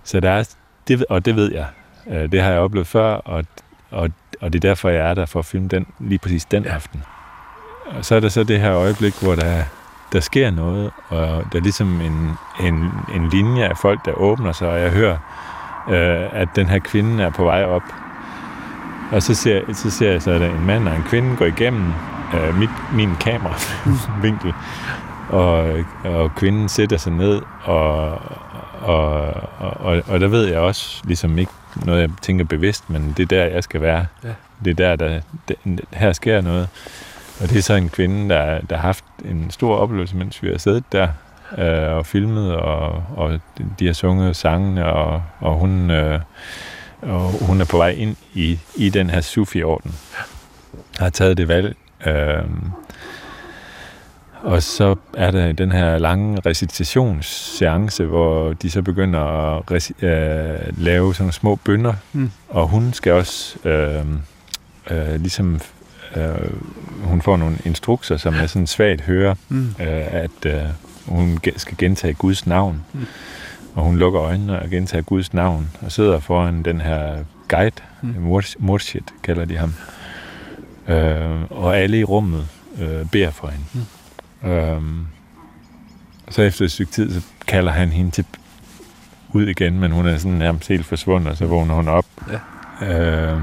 [0.04, 0.54] Så der er,
[0.88, 1.66] det, og det ved jeg,
[2.10, 3.44] Øh, det har jeg oplevet før, og,
[3.90, 6.64] og, og det er derfor, jeg er der for at filme den, lige præcis den
[6.64, 6.74] ja.
[6.74, 7.02] aften.
[7.86, 9.62] Og så er der så det her øjeblik, hvor der,
[10.12, 14.52] der sker noget, og der er ligesom en, en, en linje af folk, der åbner
[14.52, 15.16] sig, og jeg hører,
[15.88, 17.82] øh, at den her kvinde er på vej op.
[19.12, 21.92] Og så ser, så ser jeg så, at en mand og en kvinde går igennem
[22.34, 24.52] øh, mit, min kameravinkel,
[25.28, 28.18] og, og kvinden sætter sig ned, og,
[28.80, 31.52] og, og, og der ved jeg også ligesom ikke
[31.84, 34.06] noget, jeg tænker bevidst, men det er der, jeg skal være.
[34.24, 34.28] Ja.
[34.64, 35.54] Det er der, der, der,
[35.92, 36.68] her sker noget.
[37.40, 40.48] Og det er så en kvinde, der, der har haft en stor oplevelse, mens vi
[40.48, 41.08] har siddet der
[41.58, 43.40] øh, og filmet, og, og
[43.78, 45.90] de har sunget sangene, og, og hun...
[45.90, 46.20] Øh,
[47.02, 49.94] og hun er på vej ind i, i den her Sufi-orden.
[50.98, 51.76] Har taget det valg.
[52.06, 52.44] Øh,
[54.42, 60.58] og så er der den her lange recitationsseance, hvor de så begynder at reci- øh,
[60.78, 61.94] lave sådan små bønder.
[62.12, 62.30] Mm.
[62.48, 64.04] Og hun skal også øh,
[64.90, 65.60] øh, ligesom...
[66.16, 66.50] Øh,
[67.02, 69.68] hun får nogle instrukser, som er sådan svagt høre, mm.
[69.80, 70.62] øh, at øh,
[71.06, 72.84] hun skal gentage Guds navn.
[72.92, 73.06] Mm.
[73.74, 78.42] Og hun lukker øjnene og gentager Guds navn, og sidder foran den her guide, mm.
[78.58, 79.74] Murshid kalder de ham.
[80.88, 82.48] Øh, og alle i rummet
[82.80, 83.86] øh, beder for hende.
[84.42, 84.50] Mm.
[84.50, 84.82] Øh,
[86.30, 88.24] så efter et stykke tid, så kalder han hende til
[89.32, 92.06] ud igen, men hun er sådan nærmest helt forsvundet, og så vågner hun op.
[92.80, 93.32] Ja.
[93.32, 93.40] Øh,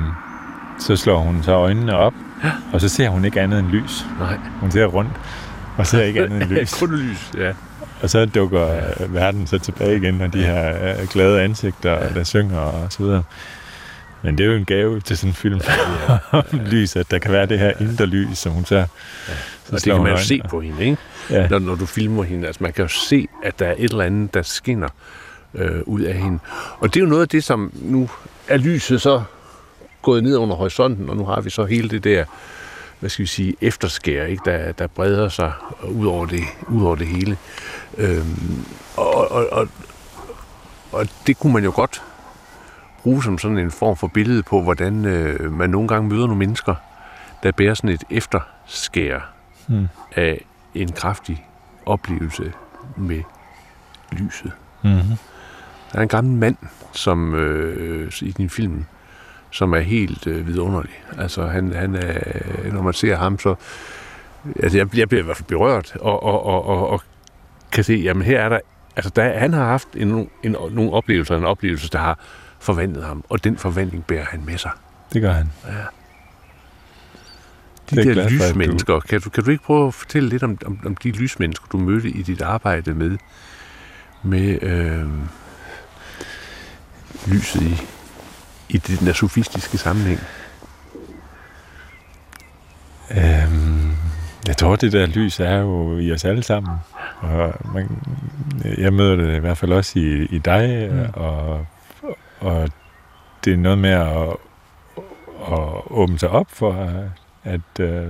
[0.80, 2.52] så slår hun så øjnene op, ja.
[2.74, 4.06] og så ser hun ikke andet end lys.
[4.20, 4.38] Nej.
[4.60, 5.12] Hun ser rundt,
[5.78, 6.80] og ser ikke andet end lys.
[6.80, 7.52] Kun lys, ja.
[8.02, 8.82] Og så dukker ja.
[9.10, 12.14] verden så tilbage igen, og de her øh, glade ansigter, ja.
[12.14, 13.24] der synger og så videre.
[14.26, 15.62] Men det er jo en gave til sådan en film
[16.08, 16.42] ja, ja.
[16.72, 18.76] lys, at der kan være det her indre lys, som hun så...
[18.76, 18.86] Ja.
[19.66, 20.98] så og det kan man jo se på hende, ikke?
[21.30, 21.48] Ja.
[21.48, 22.48] Når, når du filmer hende.
[22.48, 24.90] Altså man kan jo se, at der er et eller andet, der skinner
[25.54, 26.40] øh, ud af hende.
[26.80, 28.10] Og det er jo noget af det, som nu
[28.48, 29.24] er lyset så
[30.02, 32.26] gået ned under horisonten, og nu har vi så hele det der
[33.00, 34.42] hvad skal vi sige, efterskær, ikke?
[34.46, 35.52] Der, der breder sig
[35.84, 37.38] ud over det, ud over det hele.
[37.98, 38.66] Øhm,
[38.98, 39.68] og, og, og,
[40.92, 42.02] og det kunne man jo godt
[43.06, 46.40] bruge som sådan en form for billede på, hvordan øh, man nogle gange møder nogle
[46.40, 46.76] mennesker,
[47.44, 49.20] der bærer sådan et efterskær
[49.68, 49.88] hmm.
[50.16, 51.46] af en kraftig
[51.86, 52.54] oplevelse
[52.98, 53.22] med
[54.12, 54.52] lyset.
[54.84, 55.18] Mm-hmm.
[55.92, 56.56] Der er en gammel mand,
[56.94, 58.86] som øh, i din film
[59.52, 61.04] som er helt øh, vidunderlig.
[61.18, 63.56] Altså, han, han er, når man ser ham, så...
[64.60, 67.02] Altså, jeg, jeg bliver i hvert fald berørt, og, og, og, og, og
[67.72, 68.60] kan se, jamen her er der...
[68.96, 72.20] Altså, der, han har haft en, en, nogle oplevelser, en oplevelse, der har
[72.66, 74.72] forvandlet ham, og den forvandling bærer han med sig.
[75.14, 75.52] Det gør han.
[75.68, 75.72] Ja.
[77.90, 79.00] De der glad, lysmennesker, du...
[79.00, 81.78] kan, du, kan du ikke prøve at fortælle lidt om, om, om de lysmennesker, du
[81.78, 83.18] mødte i dit arbejde med,
[84.24, 85.10] med øh,
[87.28, 87.82] lyset i,
[88.70, 90.20] i den der sofistiske sammenhæng?
[93.12, 93.92] Øhm,
[94.48, 96.74] jeg tror, det der lys er jo i os alle sammen.
[97.20, 97.90] Og man,
[98.78, 101.00] jeg møder det i hvert fald også i, i dig, mm.
[101.14, 101.66] og,
[102.46, 102.70] og
[103.46, 104.36] det er noget med at,
[105.52, 106.90] at åbne sig op for,
[107.44, 108.08] at øh,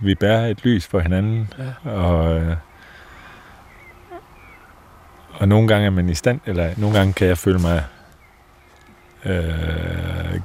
[0.00, 1.90] vi bærer et lys for hinanden, ja.
[1.90, 2.56] og øh,
[5.30, 7.84] og nogle gange er man i stand, eller nogle gange kan jeg føle mig
[9.24, 10.40] Øh,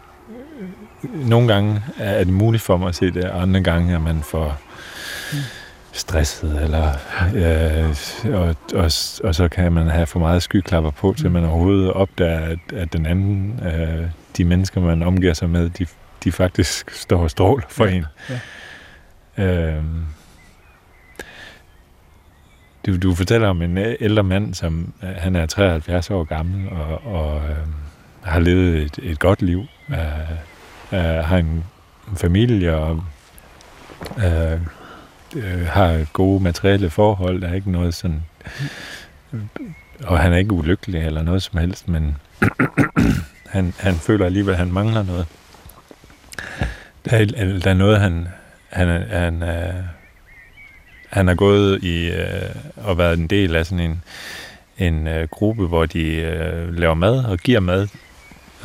[1.04, 4.60] nogle gange er det muligt for mig at se det, andre gange er man for
[5.95, 6.91] stresset, eller,
[7.36, 8.91] øh, og, og,
[9.23, 12.93] og så kan man have for meget skyklapper på, til man overhovedet opdager, at, at
[12.93, 15.86] den anden, øh, de mennesker, man omgiver sig med, de,
[16.23, 17.91] de faktisk står og stråler for ja.
[17.91, 18.05] en.
[19.38, 19.75] Ja.
[19.77, 19.84] Øh,
[22.86, 27.49] du, du fortæller om en ældre mand, som han er 73 år gammel, og, og
[27.49, 27.55] øh,
[28.21, 29.95] har levet et, et godt liv, uh,
[30.91, 31.63] uh, har en,
[32.15, 33.03] familie og
[34.17, 34.62] uh,
[35.36, 37.41] øh, har gode materielle forhold.
[37.41, 38.24] Der er ikke noget sådan...
[39.34, 39.39] Øh,
[40.04, 42.17] og han er ikke ulykkelig eller noget som helst, men
[43.56, 45.26] han, han føler alligevel, at han mangler noget.
[47.06, 47.26] Der er,
[47.60, 48.28] der er noget, han,
[48.69, 49.74] han, han, øh,
[51.10, 54.04] han har gået i øh, og været en del af sådan en,
[54.78, 57.88] en øh, gruppe, hvor de øh, laver mad og giver mad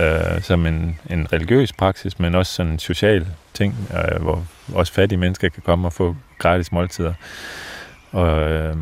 [0.01, 4.93] øh, som en, en religiøs praksis, men også sådan en social ting, øh, hvor også
[4.93, 7.15] fattige mennesker kan komme og få gratis måltider.
[8.13, 8.77] Og, øh,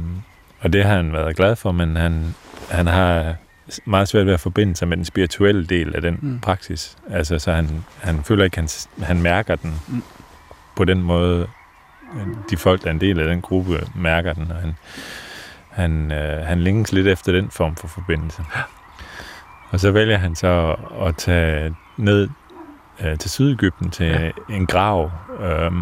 [0.61, 2.35] og det har han været glad for, men han,
[2.70, 3.35] han har
[3.85, 6.40] meget svært ved at forbinde sig med den spirituelle del af den mm.
[6.40, 6.96] praksis.
[7.11, 8.68] Altså, så han, han føler ikke, han,
[9.03, 10.03] han mærker den mm.
[10.77, 11.46] på den måde,
[12.51, 14.77] de folk, der er en del af den gruppe, mærker den, og han,
[15.70, 18.42] han, øh, han længes lidt efter den form for forbindelse.
[19.70, 22.29] Og så vælger han så at tage ned
[23.04, 24.30] øh, til Sydegypten til ja.
[24.48, 25.72] en grav øh,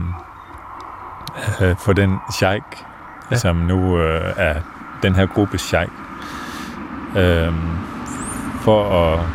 [1.61, 2.63] øh, for den sheik,
[3.31, 3.37] ja.
[3.37, 4.61] som nu øh, er
[5.03, 5.91] den her gruppe sheik.
[7.17, 7.53] Øh,
[8.67, 9.27] for at,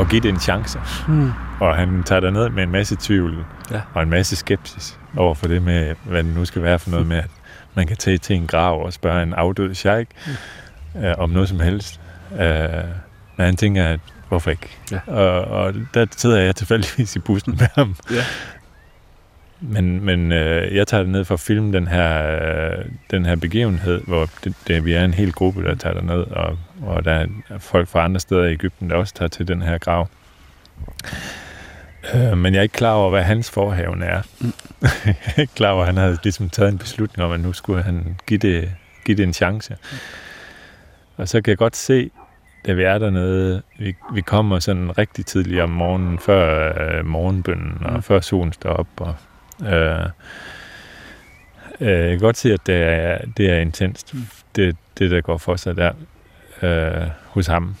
[0.00, 0.80] at give det en chance.
[1.08, 1.32] Mm.
[1.60, 3.80] Og han tager ned med en masse tvivl ja.
[3.94, 7.06] og en masse skepsis over for det med, hvad det nu skal være for noget
[7.06, 7.30] med, at
[7.74, 10.08] man kan tage til en grav og spørge en afdød sheik
[10.94, 11.04] mm.
[11.04, 12.00] øh, om noget som helst.
[12.32, 12.38] Øh,
[13.36, 14.00] men han tænker, at
[14.30, 14.68] hvorfor ikke?
[14.92, 15.00] Ja.
[15.06, 17.96] Og, og der sidder jeg tilfældigvis i bussen med ham.
[18.10, 18.24] Ja.
[19.60, 23.36] Men, men øh, jeg tager det ned for at filme den her, øh, den her
[23.36, 27.12] begivenhed, hvor det, det, vi er en hel gruppe, der tager ned, og, og der
[27.12, 27.26] er
[27.58, 30.08] folk fra andre steder i Ægypten, der også tager til den her grav.
[32.14, 34.22] Øh, men jeg er ikke klar over, hvad hans forhaven er.
[34.40, 34.52] Mm.
[35.06, 37.52] jeg er ikke klar over, at han havde ligesom taget en beslutning om, at nu
[37.52, 38.70] skulle han give det,
[39.04, 39.76] give det en chance.
[39.80, 39.98] Mm.
[41.16, 42.10] Og så kan jeg godt se,
[42.66, 47.78] da vi er dernede, vi, vi kommer sådan rigtig tidligt om morgenen, før øh, morgenbønnen,
[47.84, 48.02] og mm.
[48.02, 48.86] før solen står op.
[48.96, 49.14] Og,
[49.66, 50.06] øh,
[51.80, 54.26] øh, jeg kan godt se, at det er, det er intenst, mm.
[54.56, 55.92] det, det der går for sig der
[56.62, 57.76] øh, hos ham.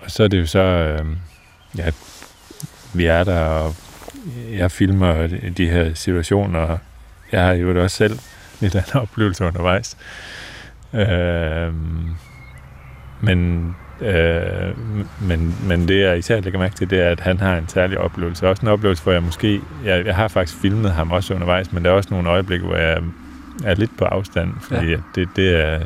[0.00, 1.06] Og så er det jo så, øh,
[1.78, 1.90] ja,
[2.94, 3.74] vi er der, og
[4.52, 6.78] jeg filmer de her situationer.
[7.32, 8.18] Jeg har jo også selv
[8.60, 9.96] lidt af en oplevelse undervejs.
[10.92, 11.72] Øh,
[13.24, 14.74] men, øh,
[15.20, 17.98] men, men det, jeg især lægger mærke til, det er, at han har en særlig
[17.98, 18.48] oplevelse.
[18.48, 19.60] Også en oplevelse, hvor jeg måske...
[19.84, 22.76] Jeg, jeg har faktisk filmet ham også undervejs, men der er også nogle øjeblikke, hvor
[22.76, 23.02] jeg
[23.64, 24.96] er lidt på afstand, fordi ja.
[25.14, 25.80] det, det er...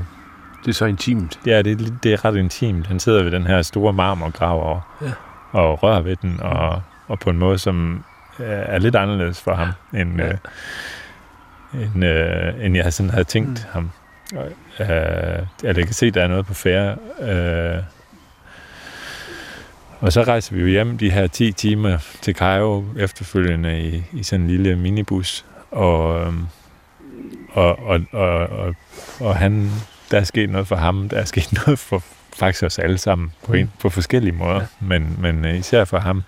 [0.65, 1.41] Det er så intimt.
[1.47, 2.87] Ja, det, det er ret intimt.
[2.87, 5.13] Han sidder ved den her store marmorgrav og, ja.
[5.53, 8.05] og rører ved den, og, og på en måde, som
[8.39, 10.29] er lidt anderledes for ham, end, ja.
[10.29, 10.37] øh,
[11.95, 13.73] end, øh, end jeg sådan havde tænkt mm.
[13.73, 13.91] ham.
[14.35, 16.97] Øh, jeg kan se, at der er noget på færre.
[17.21, 17.83] Øh,
[20.01, 24.23] og så rejser vi jo hjem de her 10 timer til Cairo efterfølgende i, i
[24.23, 25.45] sådan en lille minibus.
[25.71, 26.47] Og, øhm,
[27.53, 28.75] og, og, og, og,
[29.21, 29.71] og han,
[30.11, 32.03] der er sket noget for ham, der er sket noget for
[32.37, 34.67] faktisk os alle sammen på, en, på forskellige måder, ja.
[34.81, 36.23] men, men øh, især for ham.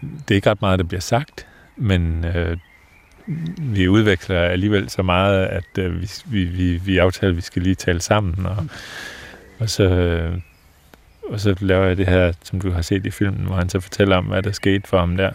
[0.00, 2.56] Det er ikke ret meget, der bliver sagt, men øh,
[3.58, 7.62] vi udveksler alligevel så meget, at øh, vi, vi, vi, vi aftaler, at vi skal
[7.62, 8.66] lige tale sammen, og,
[9.58, 9.84] og så...
[9.84, 10.38] Øh,
[11.28, 13.80] og så laver jeg det her, som du har set i filmen, hvor han så
[13.80, 15.30] fortæller om, hvad der skete for ham der.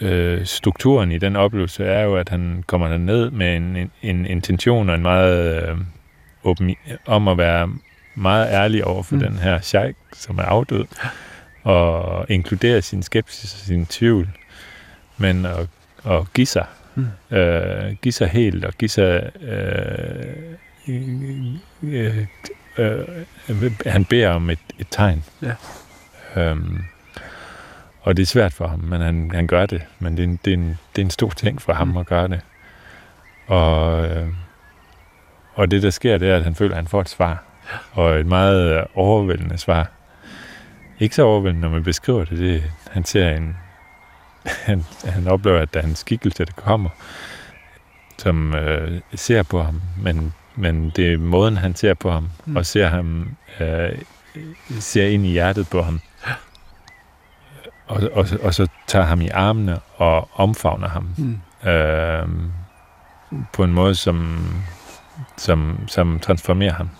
[0.00, 4.26] Øh, strukturen i den oplevelse er jo, at han kommer ned med en, en, en
[4.26, 5.76] intention og en meget øh,
[6.44, 7.70] åben, om at være
[8.14, 9.20] meget ærlig over for mm.
[9.20, 10.84] den her sheik, som er afdød,
[11.62, 14.28] og inkludere sin skepsis og sin tvivl,
[15.16, 15.68] men at
[16.06, 16.66] at give sig.
[16.94, 17.36] Mm.
[17.36, 19.30] Øh, give sig helt og give sig...
[19.42, 20.56] Øh,
[21.82, 22.26] øh,
[22.78, 25.24] øh, han beder om et, et tegn.
[25.42, 25.54] Ja.
[26.36, 26.82] Øhm,
[28.02, 29.82] og det er svært for ham, men han, han gør det.
[29.98, 31.96] Men det er, en, det, er en, det er en stor ting for ham mm.
[31.96, 32.40] at gøre det.
[33.46, 34.26] Og, øh,
[35.54, 37.42] og det, der sker, det er, at han føler, at han får et svar.
[37.92, 39.90] Og et meget overvældende svar.
[41.00, 42.38] Ikke så overvældende, når man beskriver det.
[42.38, 43.56] det han ser en,
[44.46, 46.88] han, han oplever, at der er en skikkelse, der kommer,
[48.18, 52.56] som øh, ser på ham, men, men det er måden, han ser på ham, mm.
[52.56, 53.98] og ser ham, øh,
[54.80, 56.00] ser ind i hjertet på ham,
[57.86, 61.68] og, og, og så tager ham i armene og omfavner ham mm.
[61.70, 62.28] øh,
[63.52, 64.38] på en måde, som,
[65.36, 66.90] som, som transformerer ham.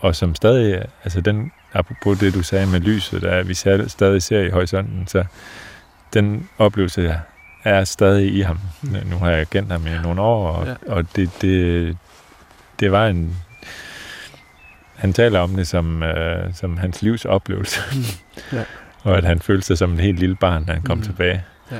[0.00, 3.54] Og som stadig, altså den, apropos det, du sagde med lyset, der vi
[3.88, 5.24] stadig ser i horisonten, så
[6.14, 7.20] den oplevelse
[7.64, 8.58] er stadig i ham.
[8.82, 10.74] Nu har jeg kendt ham i nogle år, og, ja.
[10.86, 11.96] og det, det,
[12.80, 13.36] det var en...
[14.96, 17.80] Han taler om det som, øh, som hans livs oplevelse.
[17.92, 18.02] Mm.
[18.58, 18.64] Ja.
[19.02, 21.04] og at han følte sig som en helt lille barn, da han kom mm.
[21.04, 21.44] tilbage.
[21.70, 21.76] Ja.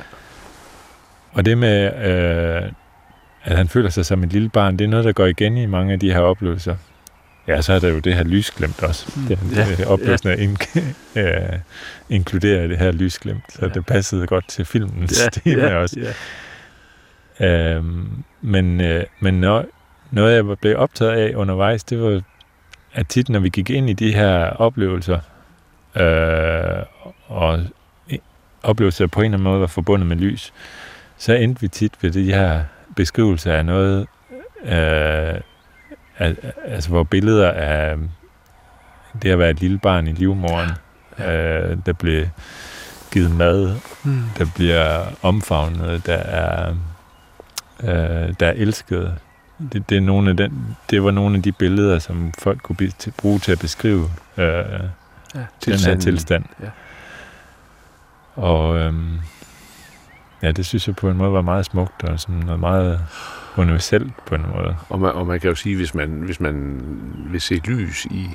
[1.31, 2.71] Og det med, øh,
[3.43, 5.65] at han føler sig som et lille barn, det er noget, der går igen i
[5.65, 6.75] mange af de her oplevelser.
[7.47, 9.11] Ja, så er der jo det her lysglemt også.
[9.15, 9.27] Mm.
[9.27, 10.35] Det, ja, det oplevelsen ja.
[10.35, 10.57] in,
[11.15, 11.59] uh,
[12.17, 13.67] inkludere det her lysglemt, så ja.
[13.67, 16.13] det passede godt til filmens ja, tema ja, også.
[17.39, 17.75] Ja.
[17.75, 19.65] Øhm, men uh, men når,
[20.11, 22.21] noget, jeg blev optaget af undervejs, det var,
[22.93, 25.19] at tit, når vi gik ind i de her oplevelser,
[25.95, 26.83] øh,
[27.27, 27.59] og
[28.63, 30.53] oplevelser på en eller anden måde var forbundet med lys,
[31.17, 32.63] så endte vi tit ved de her
[32.95, 34.07] beskrivelser af noget,
[34.65, 35.41] øh,
[36.65, 37.97] altså hvor billeder af
[39.21, 40.69] det at være et lille barn i livmoren,
[41.19, 41.59] ja.
[41.59, 42.25] øh, der bliver
[43.11, 44.23] givet mad, mm.
[44.37, 46.75] der bliver omfavnet, der er,
[47.83, 49.17] øh, der er elsket,
[49.73, 52.75] det, det, er nogle af den, det var nogle af de billeder, som folk kunne
[52.75, 56.45] be, til, bruge til at beskrive øh, ja, den her tilstand.
[56.61, 56.69] Ja.
[58.35, 59.19] Og øhm,
[60.41, 63.01] ja, det synes jeg på en måde var meget smukt, og sådan noget meget
[63.57, 64.75] universelt på en måde.
[64.89, 66.81] Og man, og man kan jo sige, hvis man, hvis man
[67.31, 68.29] vil se lys i,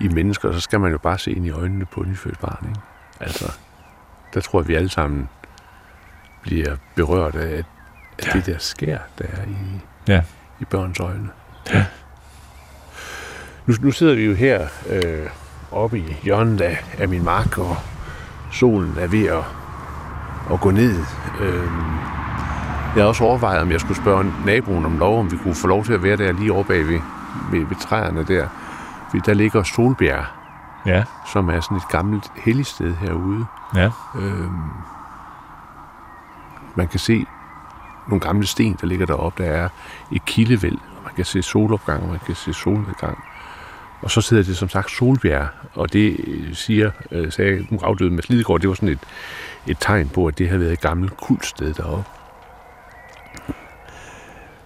[0.00, 2.66] i mennesker, så skal man jo bare se ind i øjnene på nyfødt barn.
[2.68, 2.80] Ikke?
[3.20, 3.52] Altså,
[4.34, 5.28] der tror jeg, vi alle sammen
[6.42, 7.64] bliver berørt af,
[8.18, 8.30] af Ja.
[8.32, 10.22] det der sker, der er i, Ja.
[10.60, 11.28] i børns øjne.
[11.72, 11.84] Ja.
[13.66, 15.26] Nu, nu sidder vi jo her øh,
[15.72, 17.76] oppe i hjørnet af, af min mark, og
[18.52, 19.44] solen er ved at,
[20.52, 21.04] at gå ned.
[21.40, 21.68] Øh,
[22.96, 25.66] jeg har også overvejet, om jeg skulle spørge naboen om lov, om vi kunne få
[25.66, 27.00] lov til at være der lige over bag ved,
[27.50, 28.48] ved, ved træerne der.
[29.10, 30.24] Fordi der ligger Solbjerg,
[30.86, 33.46] Ja, som er sådan et gammelt helligsted herude.
[33.74, 34.60] ja, Øhm,
[36.74, 37.26] man kan se
[38.08, 39.42] nogle gamle sten, der ligger deroppe.
[39.42, 39.68] Der er
[40.12, 43.18] et kildevæld, og man kan se solopgang, og man kan se solnedgang.
[44.02, 48.10] Og så sidder det som sagt Solbjerg, og det øh, siger, øh, sagde nu afdøde
[48.10, 49.00] med Lidegaard, det var sådan et,
[49.66, 52.04] et tegn på, at det havde været et gammelt kultsted deroppe.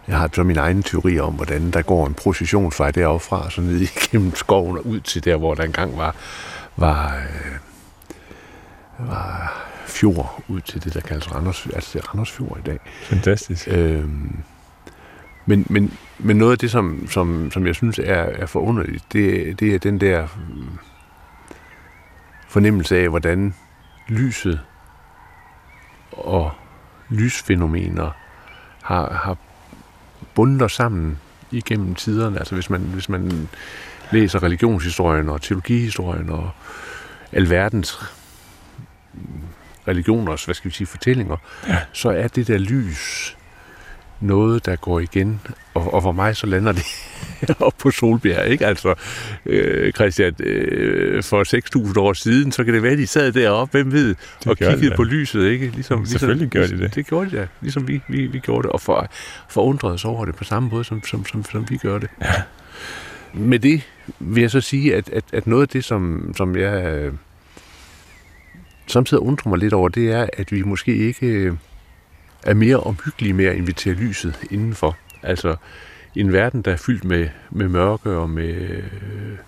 [0.08, 3.60] Jeg har så min egen teori om, hvordan der går en processionsvej deroppe fra, så
[3.60, 6.14] ned igennem skoven og ud til der, hvor der engang var,
[6.76, 7.58] var, øh,
[9.08, 9.54] var
[9.86, 12.78] fjord ud til det, der kaldes Randers, altså det er Randers Fjord i dag.
[13.02, 13.68] fantastisk.
[13.70, 14.36] Øhm,
[15.46, 19.60] men, men, men noget af det, som, som, som jeg synes er, er forunderligt, det,
[19.60, 20.78] det er den der mm,
[22.48, 23.54] fornemmelse af, hvordan
[24.08, 24.60] lyset
[26.12, 26.50] og
[27.08, 28.10] lysfænomener
[28.82, 29.36] har, har
[30.38, 31.18] bundet os sammen
[31.50, 32.38] igennem tiderne.
[32.38, 33.48] Altså hvis man, hvis man
[34.12, 36.50] læser religionshistorien og teologihistorien og
[37.32, 37.98] alverdens
[39.88, 41.78] religioners, hvad skal vi sige, fortællinger, Ja.
[41.92, 43.36] så er det der lys
[44.20, 45.40] noget, der går igen.
[45.74, 46.84] Og, og for mig så lander det
[47.60, 48.66] op på Solbjerg, ikke?
[48.66, 48.94] Altså,
[49.46, 53.70] øh, Christian, øh, for 6.000 år siden, så kan det være, at de sad deroppe,
[53.70, 54.14] hvem ved,
[54.46, 54.96] og gør de kiggede da.
[54.96, 55.66] på lyset, ikke?
[55.66, 56.94] Ligesom, Selvfølgelig gør de ligesom, det.
[56.94, 59.08] Det gjorde de da, ligesom vi, vi, vi gjorde det, og for,
[59.48, 62.08] forundrede os over det på samme måde, som, som, som, som vi gør det.
[62.22, 62.42] Ja.
[63.34, 63.82] Med det
[64.18, 67.12] vil jeg så sige, at, at, at noget af det, som, som jeg øh,
[68.86, 71.52] samtidig undrer mig lidt over, det er, at vi måske ikke øh,
[72.46, 74.96] er mere omhyggelige med at invitere lyset indenfor.
[75.22, 75.56] Altså
[76.14, 79.38] en verden, der er fyldt med, med mørke og med øh,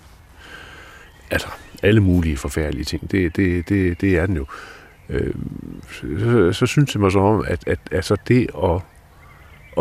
[1.31, 1.49] altså
[1.83, 3.11] alle mulige forfærdelige ting.
[3.11, 4.47] Det, det, det, det er den jo.
[5.09, 5.35] Øh,
[5.93, 8.81] så, så synes jeg mig så om, at, at altså det at,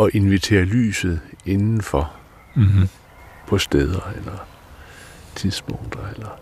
[0.04, 2.12] at invitere lyset indenfor
[2.54, 2.88] Mm-hmm.
[3.46, 4.46] på steder, eller
[5.36, 6.40] tidspunkter, eller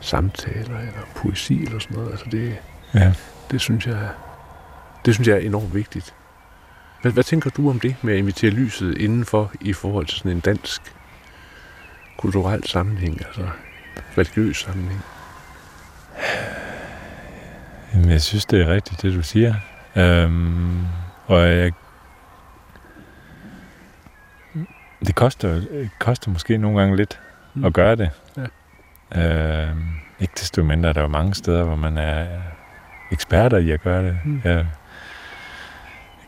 [0.00, 2.10] samtaler, eller poesi, eller sådan noget.
[2.10, 2.56] Altså det,
[2.94, 3.14] Ja.
[3.50, 4.08] det synes jeg,
[5.04, 6.14] det synes jeg er enormt vigtigt.
[7.02, 10.30] Hvad, hvad tænker du om det med at invitere lyset indenfor i forhold til sådan
[10.32, 10.82] en dansk
[12.16, 13.48] kulturel sammenhæng, altså
[14.18, 15.00] religiøs sammenhæng?
[17.94, 19.54] Jamen, jeg synes, det er rigtigt, det du siger.
[19.96, 20.80] Øhm,
[21.26, 21.72] og jeg,
[25.06, 27.20] det koster, det koster måske nogle gange lidt
[27.54, 27.64] Mm.
[27.64, 28.10] at gøre det.
[29.14, 29.22] Ja.
[29.68, 29.88] Øhm,
[30.20, 32.26] ikke desto mindre, der er jo mange steder, hvor man er
[33.10, 34.18] eksperter i at gøre det.
[34.24, 34.40] Mm.
[34.44, 34.66] Jeg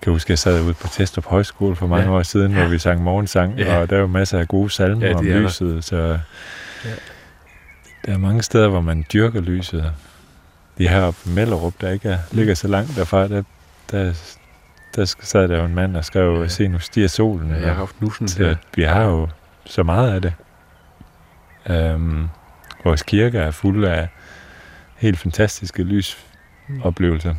[0.05, 2.11] kan huske, jeg sad ude på Testrup Højskole for mange Ja.
[2.19, 2.59] år siden, Ja.
[2.59, 3.79] hvor vi sang morgensang, Ja.
[3.79, 5.40] og der er jo masser af gode salmer Ja, om er der.
[5.40, 6.90] lyset, så Ja.
[8.07, 9.93] der er mange steder, hvor man dyrker lyset.
[10.79, 12.37] De her oppe i Mellerup, der ikke er, Mm.
[12.38, 13.43] ligger så langt derfra, der,
[13.90, 14.12] der,
[14.97, 16.49] der sad der jo en mand og skrev, Ja.
[16.49, 17.51] se nu stiger solen.
[17.51, 18.57] Ja, jeg har haft nussen så her.
[18.77, 19.29] vi har jo
[19.67, 20.33] så meget af det.
[21.71, 22.29] Øhm,
[22.85, 24.09] vores kirker er fulde af
[24.97, 27.35] helt fantastiske lysoplevelser.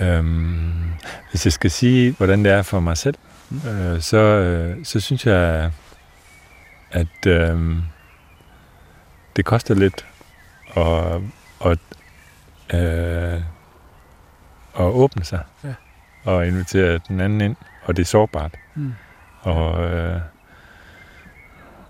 [0.00, 0.90] Øhm,
[1.30, 3.14] hvis jeg skal sige, hvordan det er for mig selv,
[3.68, 5.70] øh, så, øh, så synes jeg,
[6.90, 7.76] at øh,
[9.36, 10.06] det koster lidt
[10.76, 11.20] at,
[11.70, 11.78] at,
[12.80, 13.40] øh,
[14.78, 15.74] at åbne sig Ja.
[16.24, 18.54] og invitere den anden ind, og det er sårbart.
[18.74, 18.92] Mm.
[19.40, 20.20] Og, øh,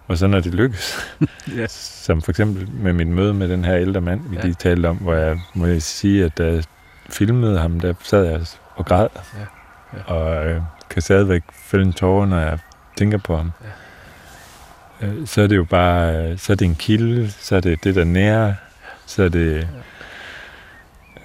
[0.09, 1.17] og så når det lykkes,
[1.57, 1.67] Ja.
[1.69, 4.43] som for eksempel med mit møde med den her ældre mand, vi Ja.
[4.43, 6.65] lige talte om, hvor jeg må jeg sige, at da jeg
[7.13, 8.41] filmede ham, der sad jeg
[8.75, 9.09] og græd.
[9.15, 9.47] Ja.
[9.99, 10.15] Ja.
[10.15, 12.59] Og øh, kan stadigvæk fælde en tårer, når jeg
[12.97, 13.53] tænker på ham.
[15.01, 15.07] Ja.
[15.07, 17.85] Øh, så er det jo bare, øh, så er det en kilde, så er det
[17.85, 18.55] det, der nærer,
[19.07, 19.69] så er det,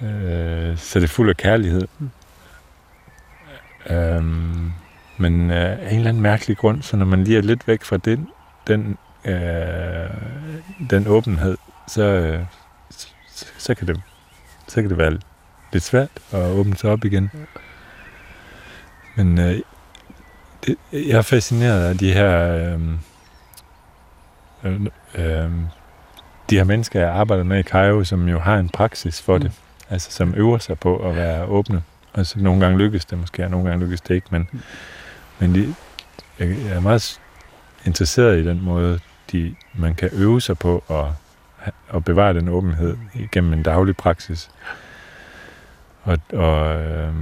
[0.02, 1.88] øh, så er det fuld af kærlighed.
[1.98, 2.10] Mm.
[3.90, 4.72] Øhm,
[5.16, 7.84] men øh, af en eller anden mærkelig grund, så når man lige er lidt væk
[7.84, 8.28] fra den,
[8.66, 10.10] den, øh,
[10.90, 11.56] den åbenhed,
[11.88, 12.40] så, øh,
[12.90, 13.08] så,
[13.58, 14.02] så, kan det,
[14.68, 15.18] så kan det være
[15.72, 17.30] lidt svært at åbne sig op igen.
[19.16, 19.60] Men øh,
[20.66, 22.52] det, jeg er fascineret af de her...
[22.52, 22.80] Øh,
[24.64, 24.80] øh,
[25.14, 25.50] øh,
[26.50, 29.42] de her mennesker, jeg arbejder med i Cairo, som jo har en praksis for mm.
[29.42, 29.52] det.
[29.90, 31.82] Altså som øver sig på at være åbne.
[32.14, 34.60] Altså nogle gange lykkes det måske, og nogle gange lykkes det ikke, men, mm.
[35.38, 35.74] men de,
[36.38, 37.20] jeg, jeg er meget
[37.84, 39.00] interesseret i den måde,
[39.32, 41.04] de, man kan øve sig på at,
[41.94, 42.96] at bevare den åbenhed
[43.32, 44.50] gennem en daglig praksis.
[46.02, 47.14] Og, og øh,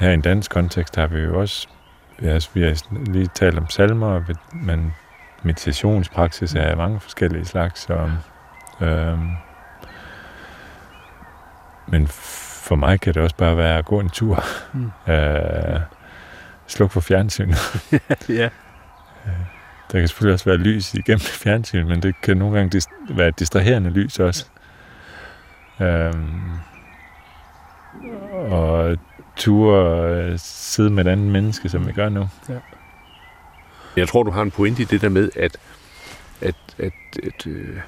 [0.00, 1.68] her i en dansk kontekst har vi jo også,
[2.22, 4.20] altså, vi har lige talt om salmer,
[4.52, 4.92] men
[5.42, 7.90] meditationspraksis er mange forskellige slags.
[7.90, 8.12] Og,
[8.80, 9.18] øh,
[11.86, 12.06] men
[12.64, 14.44] for mig kan det også bare være at gå en tur.
[14.72, 14.90] Mm.
[15.12, 15.80] Øh,
[16.66, 17.56] sluk for fjernsynet.
[18.28, 18.48] ja.
[19.92, 23.28] Der kan selvfølgelig også være lys igennem fjernsynet, men det kan nogle gange dist- være
[23.28, 24.46] et distraherende lys også.
[25.80, 26.40] Øhm,
[28.50, 28.96] og
[29.36, 32.28] ture sidde med et andet menneske, som vi gør nu.
[32.48, 32.58] Ja.
[33.96, 35.56] Jeg tror, du har en pointe i det der med, at,
[36.40, 36.92] at, at,
[37.22, 37.80] at, øh,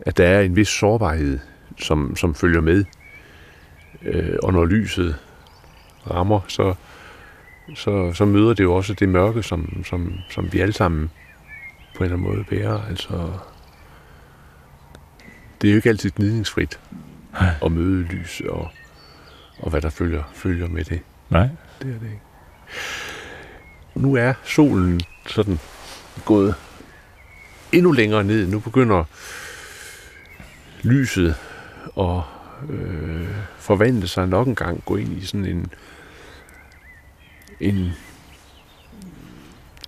[0.00, 1.38] at der er en vis sårbarhed,
[1.78, 2.84] som, som følger med.
[4.02, 5.16] Øh, og når lyset
[6.10, 6.74] rammer, så,
[7.74, 11.10] så, så møder det jo også det mørke, som, som, som vi alle sammen
[11.96, 12.82] på en eller anden måde bærer.
[12.88, 13.30] Altså,
[15.62, 16.80] det er jo ikke altid gnidningsfrit
[17.62, 18.70] at møde lys og,
[19.58, 21.00] og hvad der følger, følger med det.
[21.30, 21.48] Nej.
[21.82, 22.20] Det er det ikke.
[23.94, 25.58] Nu er solen sådan
[26.24, 26.54] gået
[27.72, 28.46] endnu længere ned.
[28.46, 29.04] Nu begynder
[30.82, 31.34] lyset
[31.98, 32.20] at
[32.70, 33.28] øh,
[33.58, 35.72] forvandle sig nok en gang, gå ind i sådan en,
[37.60, 37.92] en,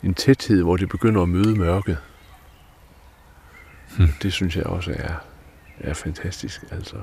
[0.03, 1.99] en tæthed, hvor det begynder at møde mørket.
[3.97, 4.09] Hmm.
[4.23, 5.14] Det synes jeg også er,
[5.81, 6.64] er fantastisk.
[6.70, 6.97] Altså.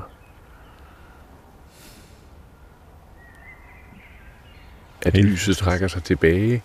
[5.05, 6.63] At Helt lyset trækker sig tilbage.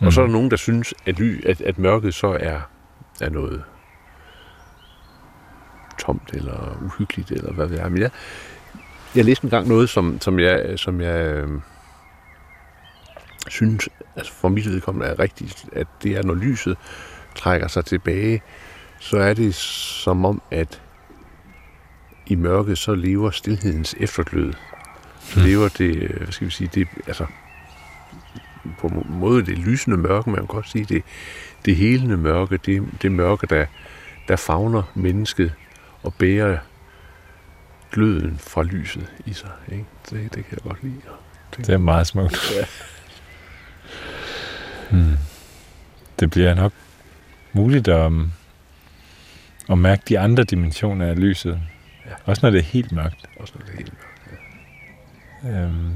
[0.00, 0.06] Mm.
[0.06, 0.32] Og så er der hmm.
[0.32, 2.60] nogen, der synes, at, ly, at, at mørket så er,
[3.20, 3.64] er noget
[5.98, 7.88] tomt eller uhyggeligt, eller hvad det er.
[7.88, 8.10] Men jeg,
[9.14, 11.48] jeg læste engang noget, som, som jeg, som jeg øh,
[13.48, 16.76] synes, altså for mit vedkommende er rigtigt, at det er, når lyset
[17.34, 18.42] trækker sig tilbage,
[18.98, 20.82] så er det som om, at
[22.28, 24.52] i mørket, så lever stillhedens efterglød.
[25.20, 25.46] Så mm.
[25.46, 27.26] lever det, hvad skal vi sige, det, altså,
[28.78, 31.02] på en måde det lysende mørke, man kan godt sige, det,
[31.64, 33.66] det helende mørke, det, det mørke, der,
[34.28, 35.52] der fagner mennesket
[36.02, 36.58] og bærer
[37.92, 39.50] gløden fra lyset i sig.
[39.72, 39.84] Ikke?
[40.10, 41.00] Det, det kan jeg godt lide.
[41.56, 42.52] Det er meget smukt.
[42.56, 42.64] Ja.
[44.90, 45.16] Hmm.
[46.20, 46.72] Det bliver nok
[47.52, 48.12] muligt at,
[49.70, 51.60] at mærke de andre dimensioner af lyset.
[52.08, 52.14] Ja.
[52.24, 53.26] Også når det er helt mørkt.
[53.40, 54.42] Også når det er helt mørkt,
[55.44, 55.60] ja.
[55.62, 55.94] Øhm,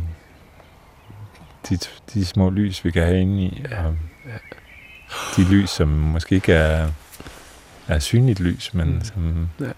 [1.68, 1.78] de,
[2.14, 3.62] de små lys, vi kan have inde i.
[3.70, 3.84] Ja.
[3.84, 3.96] Og
[4.26, 4.38] ja.
[5.36, 6.88] De lys, som måske ikke er,
[7.88, 9.04] er synligt lys, men mm.
[9.04, 9.48] som...
[9.60, 9.70] Ja.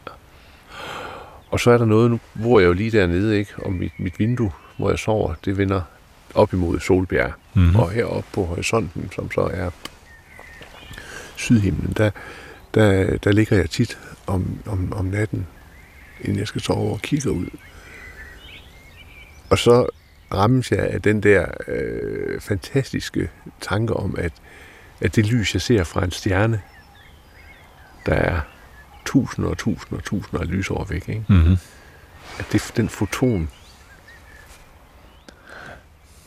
[1.50, 3.52] Og så er der noget, nu hvor jeg jo lige dernede, ikke?
[3.56, 5.82] Og mit, mit vindue, hvor jeg sover, det vender
[6.34, 7.32] op imod Solbjerg.
[7.54, 7.76] Mm-hmm.
[7.76, 9.70] Og heroppe på horisonten, som så er
[11.36, 12.10] sydhimlen, der,
[12.74, 15.46] der, der ligger jeg tit om, om, om natten,
[16.24, 17.46] inden jeg skal sove og kigger ud.
[19.50, 19.88] Og så
[20.34, 24.32] rammes jeg af den der øh, fantastiske tanke om, at,
[25.00, 26.62] at det lys, jeg ser fra en stjerne,
[28.06, 28.40] der er
[29.04, 31.24] tusinder og tusinder og tusinder af lysår væk, ikke?
[31.28, 31.56] Mm-hmm.
[32.38, 33.50] at det, den foton,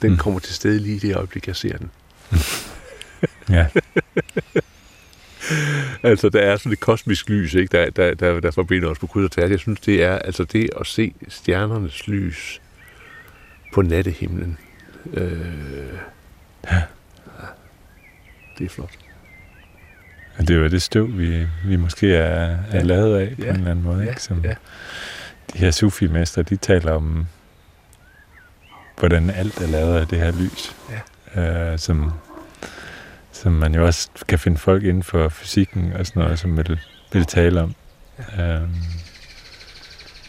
[0.02, 0.18] den mm.
[0.18, 1.92] kommer til stede lige i det øjeblik, jeg ser den.
[3.50, 3.68] ja.
[6.04, 7.78] altså, der er sådan et kosmisk lys, ikke?
[7.78, 9.52] Der, der, der, der forbinder os på kryds og tværs.
[9.52, 12.62] Jeg synes, det er altså det at se stjernernes lys
[13.74, 14.58] på nattehimlen.
[15.14, 15.40] Øh,
[16.72, 16.82] ja.
[18.58, 18.92] Det er flot.
[20.38, 22.82] Ja, det er jo det støv, vi, vi måske er, er ja.
[22.82, 23.50] lavet af på ja.
[23.50, 24.04] en eller anden måde.
[24.04, 24.10] Ja.
[24.10, 24.24] Ikke?
[24.24, 24.54] Som ja.
[25.54, 27.28] De her sufi-mester, de taler om,
[29.00, 30.76] hvordan alt er lavet af det her lys.
[31.36, 31.72] Ja.
[31.72, 32.12] Øh, som,
[33.42, 36.80] som man jo også kan finde folk inden for fysikken og sådan noget, som vil,
[37.14, 37.76] vil tale om.
[38.38, 38.56] Ja.
[38.56, 38.70] Øh,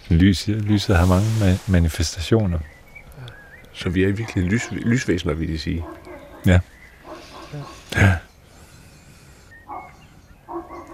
[0.09, 2.59] lys, lyset har mange manifestationer.
[3.73, 5.85] Så vi er virkelig lys, lysvæsener, vil jeg sige.
[6.47, 6.61] Ja.
[7.97, 8.17] Ja.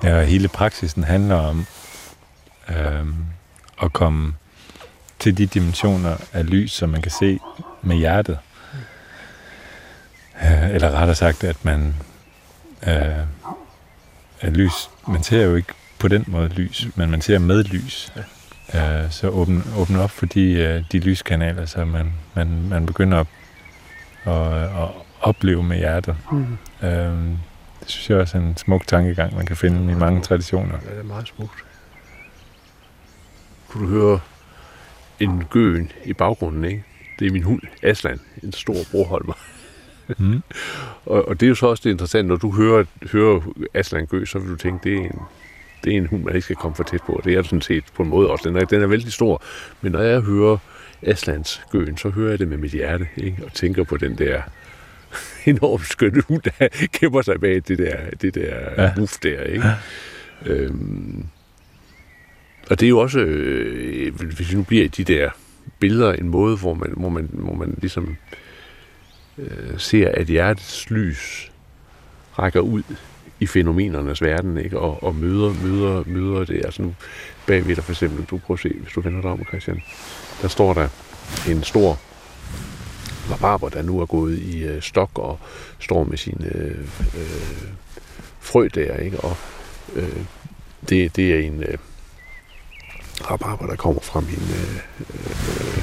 [0.02, 1.66] Ja, hele praksisen handler om
[2.68, 3.06] øh,
[3.82, 4.34] at komme
[5.18, 7.38] til de dimensioner af lys, som man kan se
[7.82, 8.38] med hjertet.
[10.74, 11.94] Eller rettere sagt, at man
[12.86, 13.24] øh,
[14.40, 14.90] er lys.
[15.08, 18.12] Man ser jo ikke på den måde lys, men man ser med lys.
[18.74, 23.18] øh, så åbne, åbne op for de, øh, de lyskanaler, så man, man, man begynder
[23.20, 23.26] at,
[24.26, 24.88] at, at
[25.20, 26.16] opleve med hjertet.
[26.32, 26.58] Mm.
[26.82, 27.12] Øh,
[27.80, 30.78] det synes jeg også er en smuk tankegang, man kan finde i mange traditioner.
[30.84, 31.64] Ja, det er meget smukt.
[33.68, 34.20] Kunne du høre
[35.20, 36.84] en gøen i baggrunden, ikke?
[37.18, 39.34] Det er min hund, Aslan, en stor broholmer.
[40.18, 40.42] Mm.
[41.06, 43.40] og, og det er jo så også det interessante, når du hører, hører
[43.74, 45.18] Aslan gø, så vil du tænke, det er en,
[45.84, 47.20] det er en hund, man ikke skal komme for tæt på.
[47.24, 48.48] Det er sådan set på en måde også.
[48.48, 49.42] Den er, den er vældig stor.
[49.80, 50.56] Men når jeg hører
[51.02, 53.44] Aslands gøen, så hører jeg det med mit hjerte, ikke?
[53.44, 54.42] og tænker på den der
[55.46, 58.92] enormt skønne hund, der kæmper sig bag det der, det der ja.
[58.96, 59.42] buff der.
[59.42, 59.66] Ikke?
[59.66, 59.74] Ja.
[60.46, 61.26] Øhm,
[62.70, 65.30] og det er jo også, øh, hvis vi nu bliver i de der
[65.78, 68.38] billeder, en måde, hvor man, hvor man, hvor man ligesom øh,
[69.78, 71.52] ser, at hjertets lys
[72.38, 72.82] rækker ud
[73.40, 74.78] i fænomenernes verden, ikke?
[74.78, 76.64] Og, og møder, møder, møder det.
[76.64, 76.94] Altså nu
[77.46, 79.82] bagved dig for eksempel, du prøver at se, hvis du vender dig om, Christian,
[80.42, 80.88] der står der
[81.48, 82.00] en stor
[83.30, 85.38] rabarber, der nu er gået i øh, stok og
[85.78, 86.78] står med sine øh,
[87.14, 87.68] øh,
[88.40, 89.20] frø der, ikke?
[89.20, 89.36] Og
[89.94, 90.20] øh,
[90.88, 91.78] det, det er en øh,
[93.30, 95.82] rabarber, der kommer fra min, øh, øh,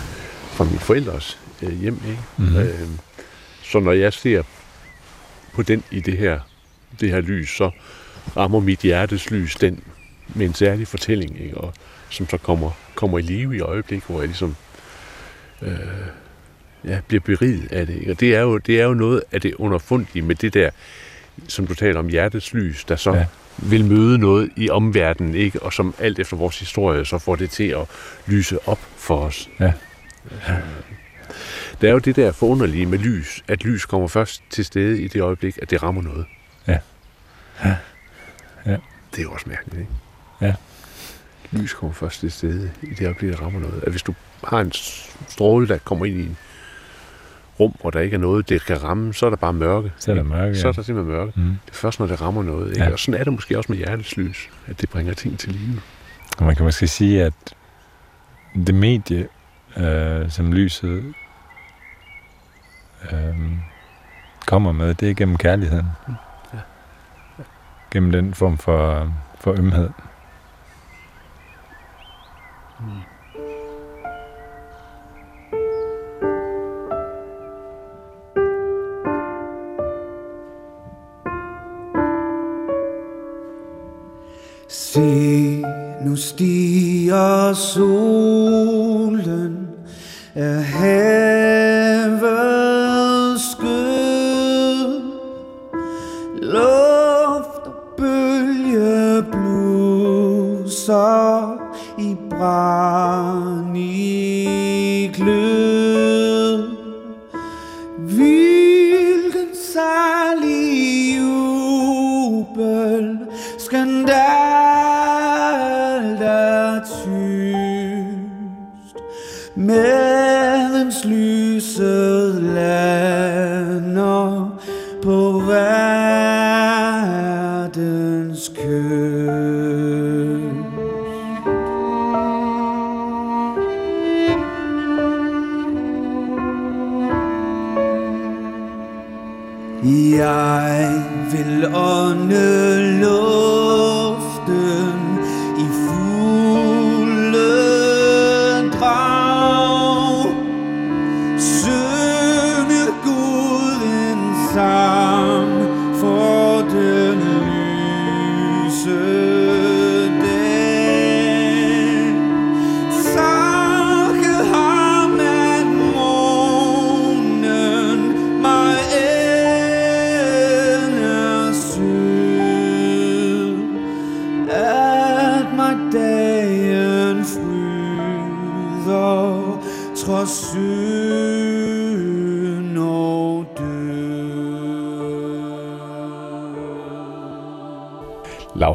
[0.52, 2.22] fra mine forældres øh, hjem, ikke?
[2.38, 2.58] Mm-hmm.
[2.58, 2.90] Øh,
[3.72, 4.44] så når jeg ser
[5.54, 6.40] på den i det her,
[7.00, 7.72] det her lys, så
[8.38, 9.84] rammer mit hjertes lys den
[10.28, 11.58] med en særlig fortælling, ikke?
[11.58, 11.74] Og,
[12.10, 14.56] som så kommer, kommer i live i øjeblik, hvor jeg ligesom
[15.62, 15.72] øh,
[16.86, 17.96] ja, bliver beriget af det.
[17.96, 18.12] Ikke?
[18.12, 20.70] Og det er, jo, det er jo noget af det underfundige med det der,
[21.48, 23.26] som du taler om, hjertets lys, der så ja.
[23.58, 25.62] vil møde noget i omverdenen, ikke?
[25.64, 27.86] og som alt efter vores historie, så får det til at
[28.28, 29.50] lyse op for os.
[29.60, 29.74] Ja.
[30.48, 30.58] ja.
[31.82, 35.08] Det er jo det der forunderlige med lys, at lys kommer først til stede i
[35.08, 36.26] det øjeblik, at det rammer noget.
[36.68, 36.78] Ja.
[37.66, 37.76] Ja.
[38.66, 38.78] ja.
[39.12, 39.92] Det er jo også mærkeligt, ikke?
[40.42, 40.54] Ja.
[41.52, 43.84] Lys kommer først til stede i det øjeblik, der rammer noget.
[43.84, 44.14] At hvis du
[44.44, 44.72] har en
[45.28, 46.38] stråle, der kommer ind i en
[47.60, 49.92] rum, hvor der ikke er noget, det kan ramme, så er der bare mørke.
[49.98, 50.54] Så er der mørke, ja.
[50.54, 51.32] Så er der simpelthen mørke.
[51.36, 51.44] Mm.
[51.44, 52.70] Det er først, når det rammer noget.
[52.70, 52.84] Ikke?
[52.84, 52.92] Ja.
[52.92, 55.82] Og sådan er det måske også med hjertets lys, at det bringer ting til live.
[56.38, 57.34] Og man kan måske sige, at
[58.66, 59.28] det medie,
[59.78, 61.14] øh, som lyset
[63.12, 63.36] øh,
[64.48, 65.88] kommer med, det er gennem kærligheden.
[66.08, 66.14] Mm.
[66.54, 66.60] Ja.
[67.38, 67.44] Ja.
[67.92, 69.90] Gennem den form for, for ømhed.
[72.80, 72.86] Mm.
[84.68, 85.62] Se,
[86.06, 89.68] nu stiger solen
[90.36, 91.71] er havet
[105.20, 105.81] i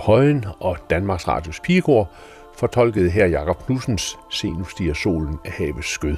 [0.06, 2.10] Højen og Danmarks Radios Pigekor
[2.58, 6.16] fortolkede her Jakob Knudsens Se nu stiger solen af havets skød.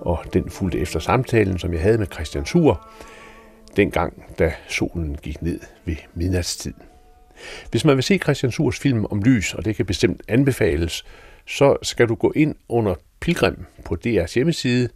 [0.00, 2.88] Og den fulgte efter samtalen, som jeg havde med Christian Sur,
[3.76, 6.74] dengang, da solen gik ned ved midnatstid.
[7.70, 11.04] Hvis man vil se Christian Surs film om lys, og det kan bestemt anbefales,
[11.46, 14.88] så skal du gå ind under Pilgrim på DR's hjemmeside,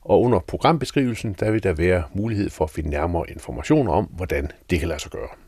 [0.00, 4.50] og under programbeskrivelsen, der vil der være mulighed for at finde nærmere informationer om, hvordan
[4.70, 5.45] det kan lade sig gøre.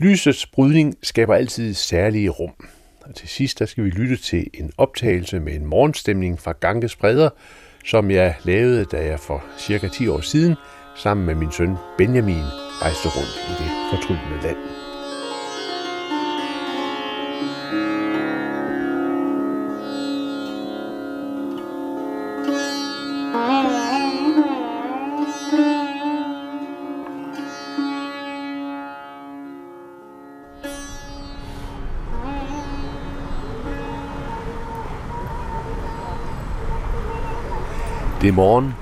[0.00, 2.52] Lysets brydning skaber altid særlige rum,
[3.00, 6.96] Og til sidst der skal vi lytte til en optagelse med en morgenstemning fra Ganges
[6.96, 7.30] Breder,
[7.84, 10.54] som jeg lavede, da jeg for cirka 10 år siden
[10.96, 12.44] sammen med min søn Benjamin
[12.82, 14.77] rejste rundt i det fortryllende land.
[38.28, 38.74] Det er morgen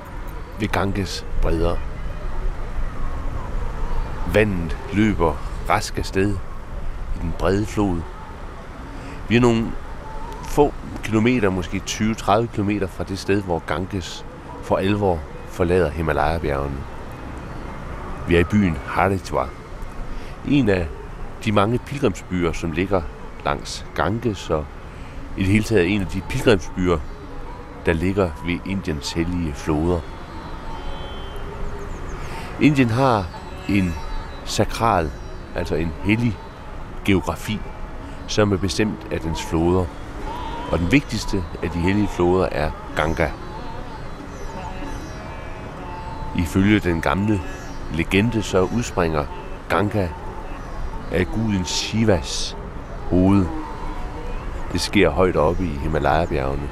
[0.61, 1.77] ved Ganges bredder.
[4.35, 5.35] Vandet løber
[5.69, 6.35] raske sted
[7.17, 8.01] i den brede flod.
[9.29, 9.67] Vi er nogle
[10.43, 10.75] få
[11.05, 14.25] kilometer, måske 20-30 kilometer fra det sted, hvor Ganges
[14.63, 16.81] for alvor forlader Himalaya-bjergene.
[18.29, 19.49] Vi er i byen Haridwar.
[20.49, 20.87] En af
[21.45, 23.03] de mange pilgrimsbyer, som ligger
[23.45, 24.65] langs Ganges, og
[25.37, 26.99] i det hele taget en af de pilgrimsbyer,
[27.87, 30.01] der ligger ved Indiens hellige floder.
[32.61, 33.24] Indien har
[33.68, 33.95] en
[34.45, 35.11] sakral,
[35.55, 36.39] altså en hellig
[37.05, 37.61] geografi,
[38.26, 39.84] som er bestemt af dens floder.
[40.72, 43.30] Og den vigtigste af de hellige floder er Ganga.
[46.39, 47.41] Ifølge den gamle
[47.95, 49.24] legende så udspringer
[49.68, 50.09] Ganga
[51.12, 52.57] af guden Shivas
[53.11, 53.47] hoved.
[54.72, 56.68] Det sker højt oppe i Himalaya-bjergene.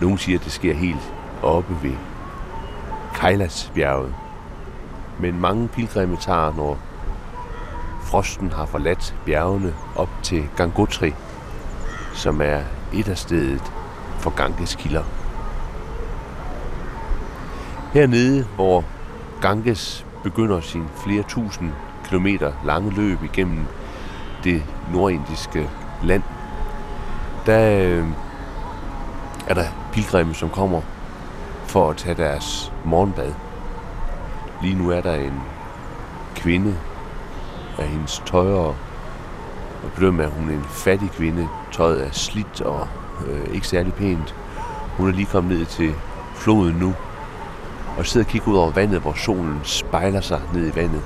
[0.00, 1.94] Nogle siger, at det sker helt oppe ved
[3.14, 4.14] Kailasbjerget.
[5.20, 6.78] Men mange pilgrimme tager, når
[8.02, 11.14] frosten har forladt bjergene op til Gangotri,
[12.14, 12.60] som er
[12.94, 13.72] et af stedet
[14.18, 15.04] for Ganges kilder.
[17.92, 18.84] Hernede, hvor
[19.40, 21.72] Ganges begynder sin flere tusind
[22.04, 23.64] kilometer lange løb igennem
[24.44, 25.70] det nordindiske
[26.02, 26.22] land,
[27.46, 28.08] der øh,
[29.48, 30.80] er der pilgrimme, som kommer
[31.66, 33.32] for at tage deres morgenbad.
[34.62, 35.40] Lige nu er der en
[36.34, 36.76] kvinde
[37.78, 38.76] af hendes tøj og
[39.94, 41.48] bedømme, at hun er en fattig kvinde.
[41.72, 42.88] Tøjet er slidt og
[43.26, 44.34] øh, ikke særlig pænt.
[44.96, 45.94] Hun er lige kommet ned til
[46.34, 46.94] floden nu
[47.98, 51.02] og sidder og kigger ud over vandet, hvor solen spejler sig ned i vandet.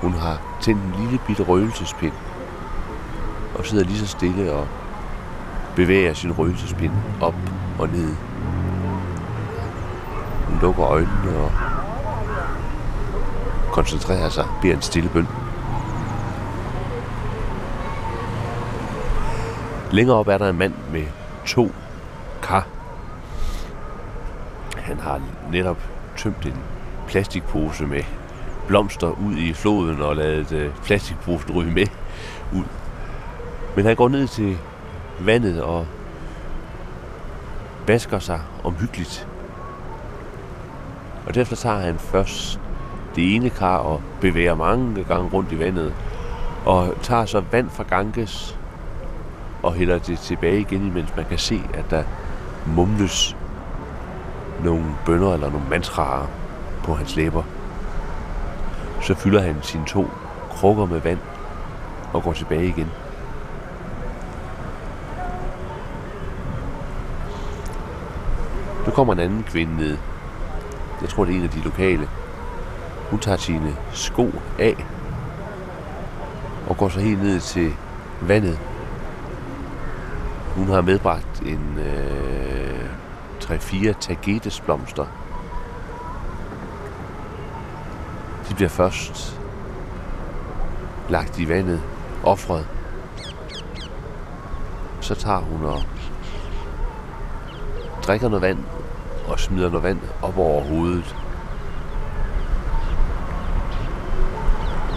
[0.00, 2.12] Hun har tændt en lille bitte røgelsespind
[3.54, 4.66] og sidder lige så stille og
[5.76, 7.34] bevæger sin røgelsespind op
[7.78, 8.14] og ned.
[10.48, 11.52] Hun lukker øjnene og
[13.72, 15.28] koncentrerer sig, beder en stille bøn.
[19.92, 21.04] Længere op er der en mand med
[21.46, 21.72] to
[22.42, 22.66] kar.
[24.76, 25.78] Han har netop
[26.16, 26.56] tømt en
[27.08, 28.02] plastikpose med
[28.66, 31.86] blomster ud i floden og ladet øh, plastikposen ryge med
[32.52, 32.64] ud.
[33.76, 34.58] Men han går ned til
[35.26, 35.86] vandet og
[37.86, 39.28] vasker sig omhyggeligt.
[41.26, 42.60] Og derefter tager han først
[43.16, 45.94] det ene kar og bevæger mange gange rundt i vandet,
[46.66, 48.58] og tager så vand fra Ganges
[49.62, 52.02] og hælder det tilbage igen, mens man kan se, at der
[52.66, 53.36] mumles
[54.64, 56.26] nogle bønder eller nogle mantraer
[56.84, 57.42] på hans læber.
[59.02, 60.10] Så fylder han sine to
[60.50, 61.18] krukker med vand
[62.12, 62.88] og går tilbage igen.
[68.90, 69.98] Nu kommer en anden kvinde ned.
[71.00, 72.08] Jeg tror, det er en af de lokale.
[73.10, 74.86] Hun tager sine sko af
[76.68, 77.72] og går så helt ned til
[78.20, 78.58] vandet.
[80.56, 82.90] Hun har medbragt en øh,
[83.40, 85.06] 3-4 tagetesblomster.
[88.48, 89.40] De bliver først
[91.08, 91.82] lagt i vandet,
[92.24, 92.66] offret.
[95.00, 95.82] Så tager hun og
[98.10, 98.58] drikker noget vand
[99.28, 101.16] og smider noget vand op over hovedet.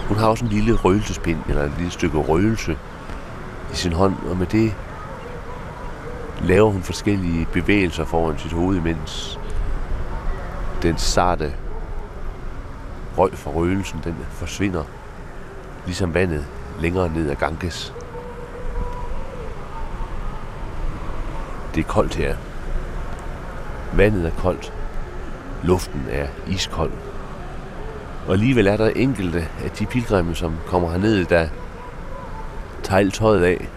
[0.08, 2.78] Hun har også en lille røgelsespind, eller et lille stykke røgelse
[3.72, 4.74] i sin hånd, og med det
[6.42, 9.40] laver hun forskellige bevægelser foran sit hoved, imens
[10.82, 11.52] den sarte
[13.18, 14.84] røg fra røgelsen, den forsvinder,
[15.86, 16.46] ligesom vandet
[16.80, 17.94] længere ned ad Ganges.
[21.74, 22.36] Det er koldt her.
[23.96, 24.72] Vandet er koldt.
[25.62, 26.92] Luften er iskold.
[28.26, 31.48] Og alligevel er der enkelte af de pilgrimme, som kommer herned, der
[32.82, 33.68] tager tøjet af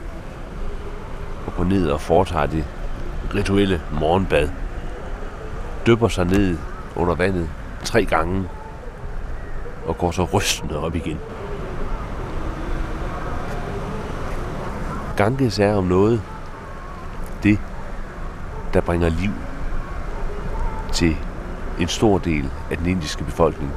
[1.48, 2.66] og går ned og foretager det
[3.36, 4.50] rituelle morgenbad.
[5.86, 6.58] Døber sig ned
[6.96, 7.50] under vandet
[7.84, 8.50] tre gange
[9.86, 11.18] og går så rystende op igen.
[15.18, 16.22] Ganges er om noget
[17.44, 17.60] det,
[18.74, 19.32] der bringer liv
[20.98, 21.18] til
[21.80, 23.72] en stor del af den indiske befolkning.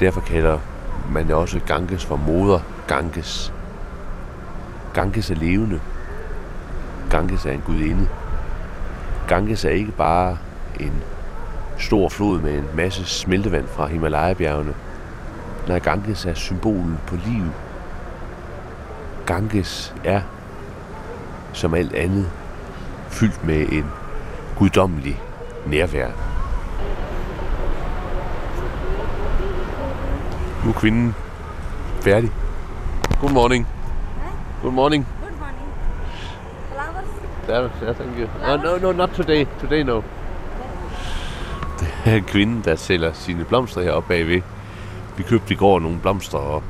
[0.00, 0.58] Derfor kalder
[1.12, 3.52] man det også Ganges for moder Ganges.
[4.94, 5.80] Ganges er levende.
[7.10, 8.08] Ganges er en gudinde.
[9.28, 10.38] Ganges er ikke bare
[10.80, 11.02] en
[11.78, 14.74] stor flod med en masse smeltevand fra Himalaya-bjergene.
[15.68, 17.44] Nej, Ganges er symbolen på liv.
[19.26, 20.20] Ganges er,
[21.52, 22.30] som alt andet,
[23.08, 23.86] fyldt med en
[24.58, 25.20] guddommelig
[25.66, 26.08] nærvær.
[30.64, 31.14] Nu er kvinden
[32.00, 32.30] færdig.
[33.20, 33.66] Good morning.
[34.62, 35.06] Good morning.
[35.22, 35.72] Good morning.
[37.44, 37.72] Flowers?
[37.82, 38.28] Yeah, thank you.
[38.54, 39.46] Uh, no, no, not today.
[39.60, 40.02] Today, no.
[41.80, 44.42] Det er kvinden, der sælger sine blomster heroppe bagved.
[45.16, 46.62] Vi købte i går nogle blomster,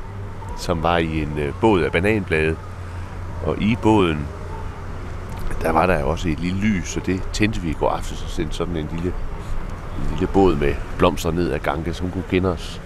[0.57, 2.55] som var i en øh, båd af bananblade.
[3.45, 4.27] Og i båden,
[5.61, 8.29] der var der også et lille lys, og det tændte vi i går aftes og
[8.29, 9.13] sendte sådan en lille,
[9.97, 12.81] en lille båd med blomster ned ad gangen, så hun kunne kende os.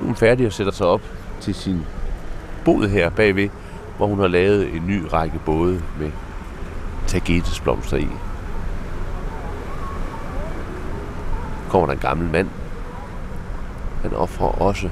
[0.00, 1.02] Nu er hun færdig og sætter sig op
[1.40, 1.86] til sin
[2.64, 3.48] båd her bagved,
[3.96, 6.10] hvor hun har lavet en ny række både med
[7.06, 8.08] tagetes blomster i.
[11.68, 12.48] Kommer der en gammel mand.
[14.02, 14.90] Han offrer også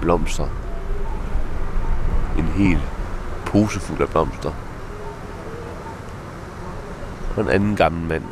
[0.00, 0.46] blomster.
[2.38, 2.80] En hel
[3.46, 4.52] pose fuld af blomster.
[7.36, 8.24] Og en anden gammel mand.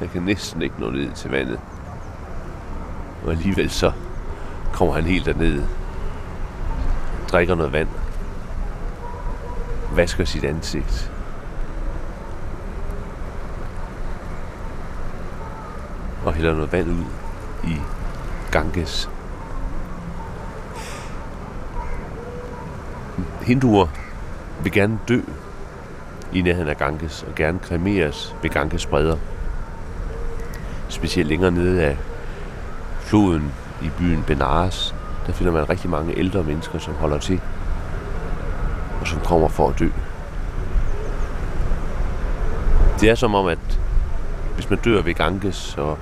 [0.00, 1.60] Jeg kan næsten ikke nå ned til vandet.
[3.24, 3.92] Og alligevel så
[4.72, 5.62] kommer han helt derned.
[7.28, 7.88] Drikker noget vand.
[9.94, 11.12] Vasker sit ansigt.
[16.24, 17.04] Og hælder noget vand ud
[17.64, 17.76] i
[18.52, 19.10] Ganges.
[23.46, 23.86] Hinduer
[24.62, 25.20] vil gerne dø
[26.32, 29.16] i nærheden af Ganges og gerne kremeres ved Ganges bredder.
[30.88, 31.96] Specielt længere nede af
[33.00, 34.94] floden i byen Benares,
[35.26, 37.40] der finder man rigtig mange ældre mennesker, som holder til
[39.00, 39.88] og som kommer for at dø.
[43.00, 43.80] Det er som om, at
[44.54, 45.98] hvis man dør ved Ganges og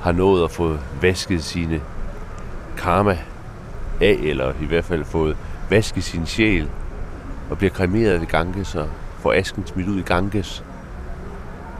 [0.00, 1.80] har nået at få vasket sine
[2.76, 3.18] karma
[4.00, 5.36] af, eller i hvert fald fået
[5.74, 6.68] vaske sin sjæl,
[7.50, 10.64] og bliver kremeret ved Ganges og får asken smidt ud i Ganges,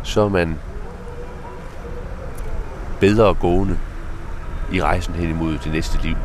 [0.03, 0.59] så er man
[3.01, 3.79] bedre gående
[4.73, 6.17] i rejsen hen imod det næste liv.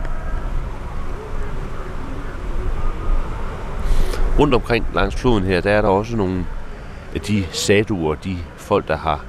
[4.40, 6.46] Rundt omkring langs floden her, der er der også nogle
[7.16, 9.26] af de saduer, de folk, der har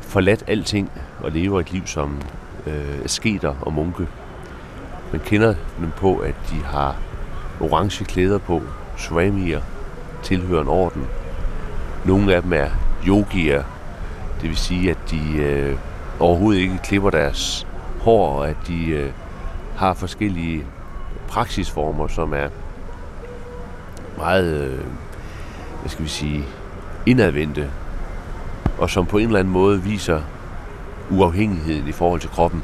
[0.00, 0.90] forladt alting
[1.20, 2.22] og lever et liv som
[2.66, 4.06] øh, asketer og munke.
[5.12, 6.96] Man kender dem på, at de har
[7.60, 8.62] orange klæder på,
[8.96, 9.60] swamier,
[10.22, 11.06] tilhører en orden.
[12.04, 12.68] Nogle af dem er
[13.06, 13.62] yogier,
[14.40, 15.78] det vil sige, at de øh,
[16.20, 17.66] overhovedet ikke klipper deres
[18.00, 19.10] hår, og at de øh,
[19.76, 20.64] har forskellige
[21.28, 22.48] praksisformer, som er
[24.16, 24.84] meget, øh,
[25.80, 26.44] hvad skal vi sige,
[27.06, 27.70] indadvendte,
[28.78, 30.20] og som på en eller anden måde viser
[31.10, 32.62] uafhængigheden i forhold til kroppen.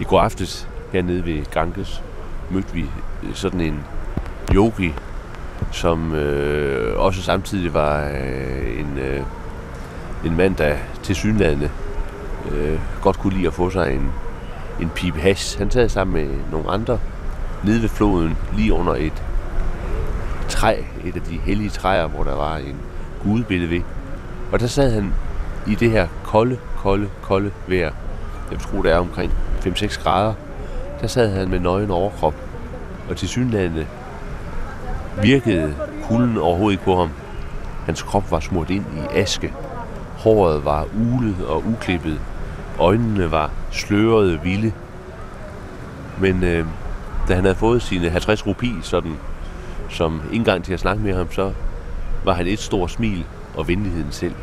[0.00, 2.02] I går aftes hernede ved Ganges
[2.50, 2.84] mødte vi
[3.22, 3.80] øh, sådan en
[4.54, 4.94] yogi,
[5.72, 9.22] som øh, også samtidig var øh, en, øh,
[10.24, 11.70] en mand, der til synlædende
[12.50, 14.12] øh, godt kunne lide at få sig en,
[14.80, 15.58] en pipe hash.
[15.58, 16.98] Han sad sammen med nogle andre
[17.64, 19.22] nede ved floden, lige under et
[20.48, 22.76] træ, et af de hellige træer, hvor der var en
[23.22, 23.80] gudebillede ved.
[24.52, 25.14] Og der sad han
[25.66, 27.92] i det her kolde, kolde, kolde vejr.
[28.50, 30.34] Jeg tror, det er omkring 5-6 grader.
[31.04, 32.34] Der sad han med nøgen overkrop.
[33.08, 33.86] Og til synlande
[35.22, 35.74] virkede
[36.08, 37.10] kulden overhovedet ikke på ham.
[37.86, 39.52] Hans krop var smurt ind i aske.
[40.18, 42.20] Håret var ulet og uklippet.
[42.78, 44.72] Øjnene var slørede vilde.
[46.20, 46.66] Men øh,
[47.28, 49.16] da han havde fået sine 50 rupi sådan,
[49.90, 51.52] som indgang til at snakke med ham, så
[52.24, 53.26] var han et stort smil
[53.56, 54.34] og venligheden selv.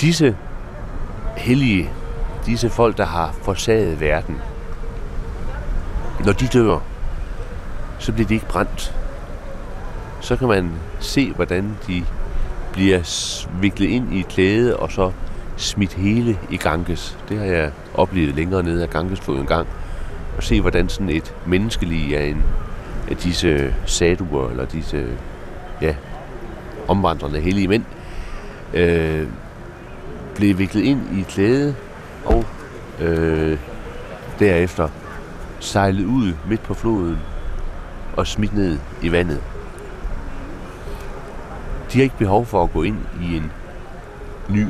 [0.00, 0.36] Disse
[1.36, 1.90] hellige,
[2.46, 4.36] disse folk, der har forsaget verden,
[6.26, 6.78] når de dør,
[7.98, 8.94] så bliver de ikke brændt.
[10.20, 10.70] Så kan man
[11.00, 12.04] se, hvordan de
[12.72, 13.00] bliver
[13.60, 15.12] viklet ind i et klæde, og så
[15.56, 17.18] smidt hele i Ganges.
[17.28, 19.68] Det har jeg oplevet længere nede af Gangesfloden en gang.
[20.36, 22.42] Og se, hvordan sådan et menneskelig af en
[23.10, 25.06] af disse saduer, eller disse
[25.80, 25.94] ja,
[26.88, 27.84] omvandrende hellige mænd,
[28.74, 29.26] øh,
[30.34, 31.74] blev viklet ind i et klæde
[32.24, 32.44] og
[33.00, 33.58] øh,
[34.38, 34.88] derefter
[35.62, 37.18] sejlet ud midt på floden
[38.16, 39.42] og smidt ned i vandet.
[41.92, 43.52] De har ikke behov for at gå ind i en
[44.48, 44.66] ny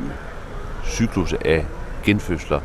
[0.85, 1.65] cyklus af
[2.03, 2.59] genfødsler.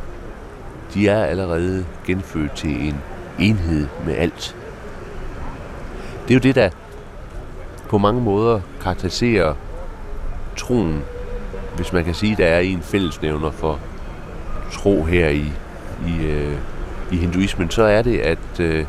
[0.94, 2.96] De er allerede genfødt til en
[3.38, 4.56] enhed med alt.
[6.22, 6.70] Det er jo det, der
[7.88, 9.54] på mange måder karakteriserer
[10.56, 11.02] troen,
[11.76, 13.78] hvis man kan sige, der er en fællesnævner for
[14.72, 15.52] tro her i,
[16.06, 16.58] i, øh,
[17.12, 18.84] i hinduismen, så er det, at øh,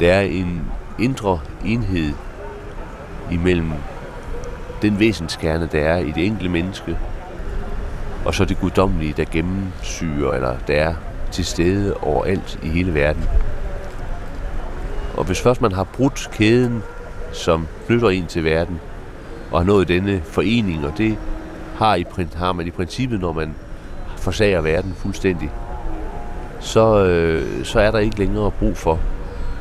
[0.00, 0.62] der er en
[0.98, 2.12] indre enhed
[3.30, 3.72] imellem
[4.82, 6.98] den væsenskerne, der er i det enkelte menneske,
[8.24, 10.94] og så det guddommelige, der gennemsyrer, eller der er
[11.32, 13.24] til stede overalt i hele verden.
[15.14, 16.82] Og hvis først man har brudt kæden,
[17.32, 18.80] som knytter en til verden,
[19.50, 21.16] og har nået denne forening, og det
[21.76, 22.04] har, i,
[22.36, 23.54] har man i princippet, når man
[24.16, 25.50] forsager verden fuldstændig,
[26.62, 29.00] så, øh, så er der ikke længere brug for,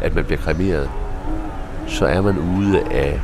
[0.02, 0.90] at man bliver kremeret.
[1.88, 3.22] Så er man ude af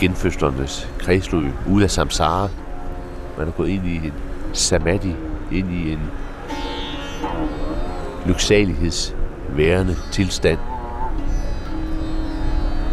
[0.00, 2.48] genfødslernes kredsløb, ude af samsara.
[3.38, 4.12] Man er gået ind i en
[4.52, 5.14] samadhi,
[5.52, 6.00] ind i en
[8.26, 10.58] lyksalighedsværende tilstand.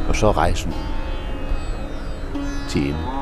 [0.09, 0.73] Og så er rejsen
[2.69, 3.20] til ende.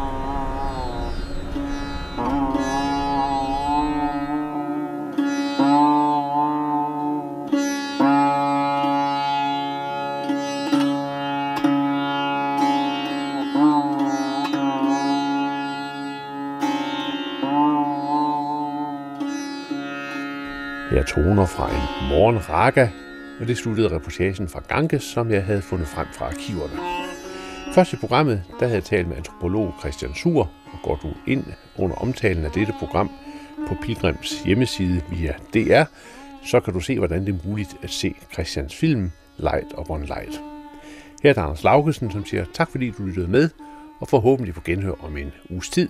[21.40, 22.88] Toner fra en morgenraga,
[23.40, 26.80] og det sluttede reportagen fra Ganges, som jeg havde fundet frem fra arkiverne.
[27.74, 31.44] Først i programmet, der havde jeg talt med antropolog Christian Sur, og går du ind
[31.78, 33.12] under omtalen af dette program
[33.68, 35.84] på Pilgrims hjemmeside via DR,
[36.46, 40.42] så kan du se, hvordan det er muligt at se Christians film Light Upon Light.
[41.24, 43.50] Her er der Anders Laugesen, som siger tak fordi du lyttede med,
[44.00, 45.90] og forhåbentlig på genhør om en uges tid.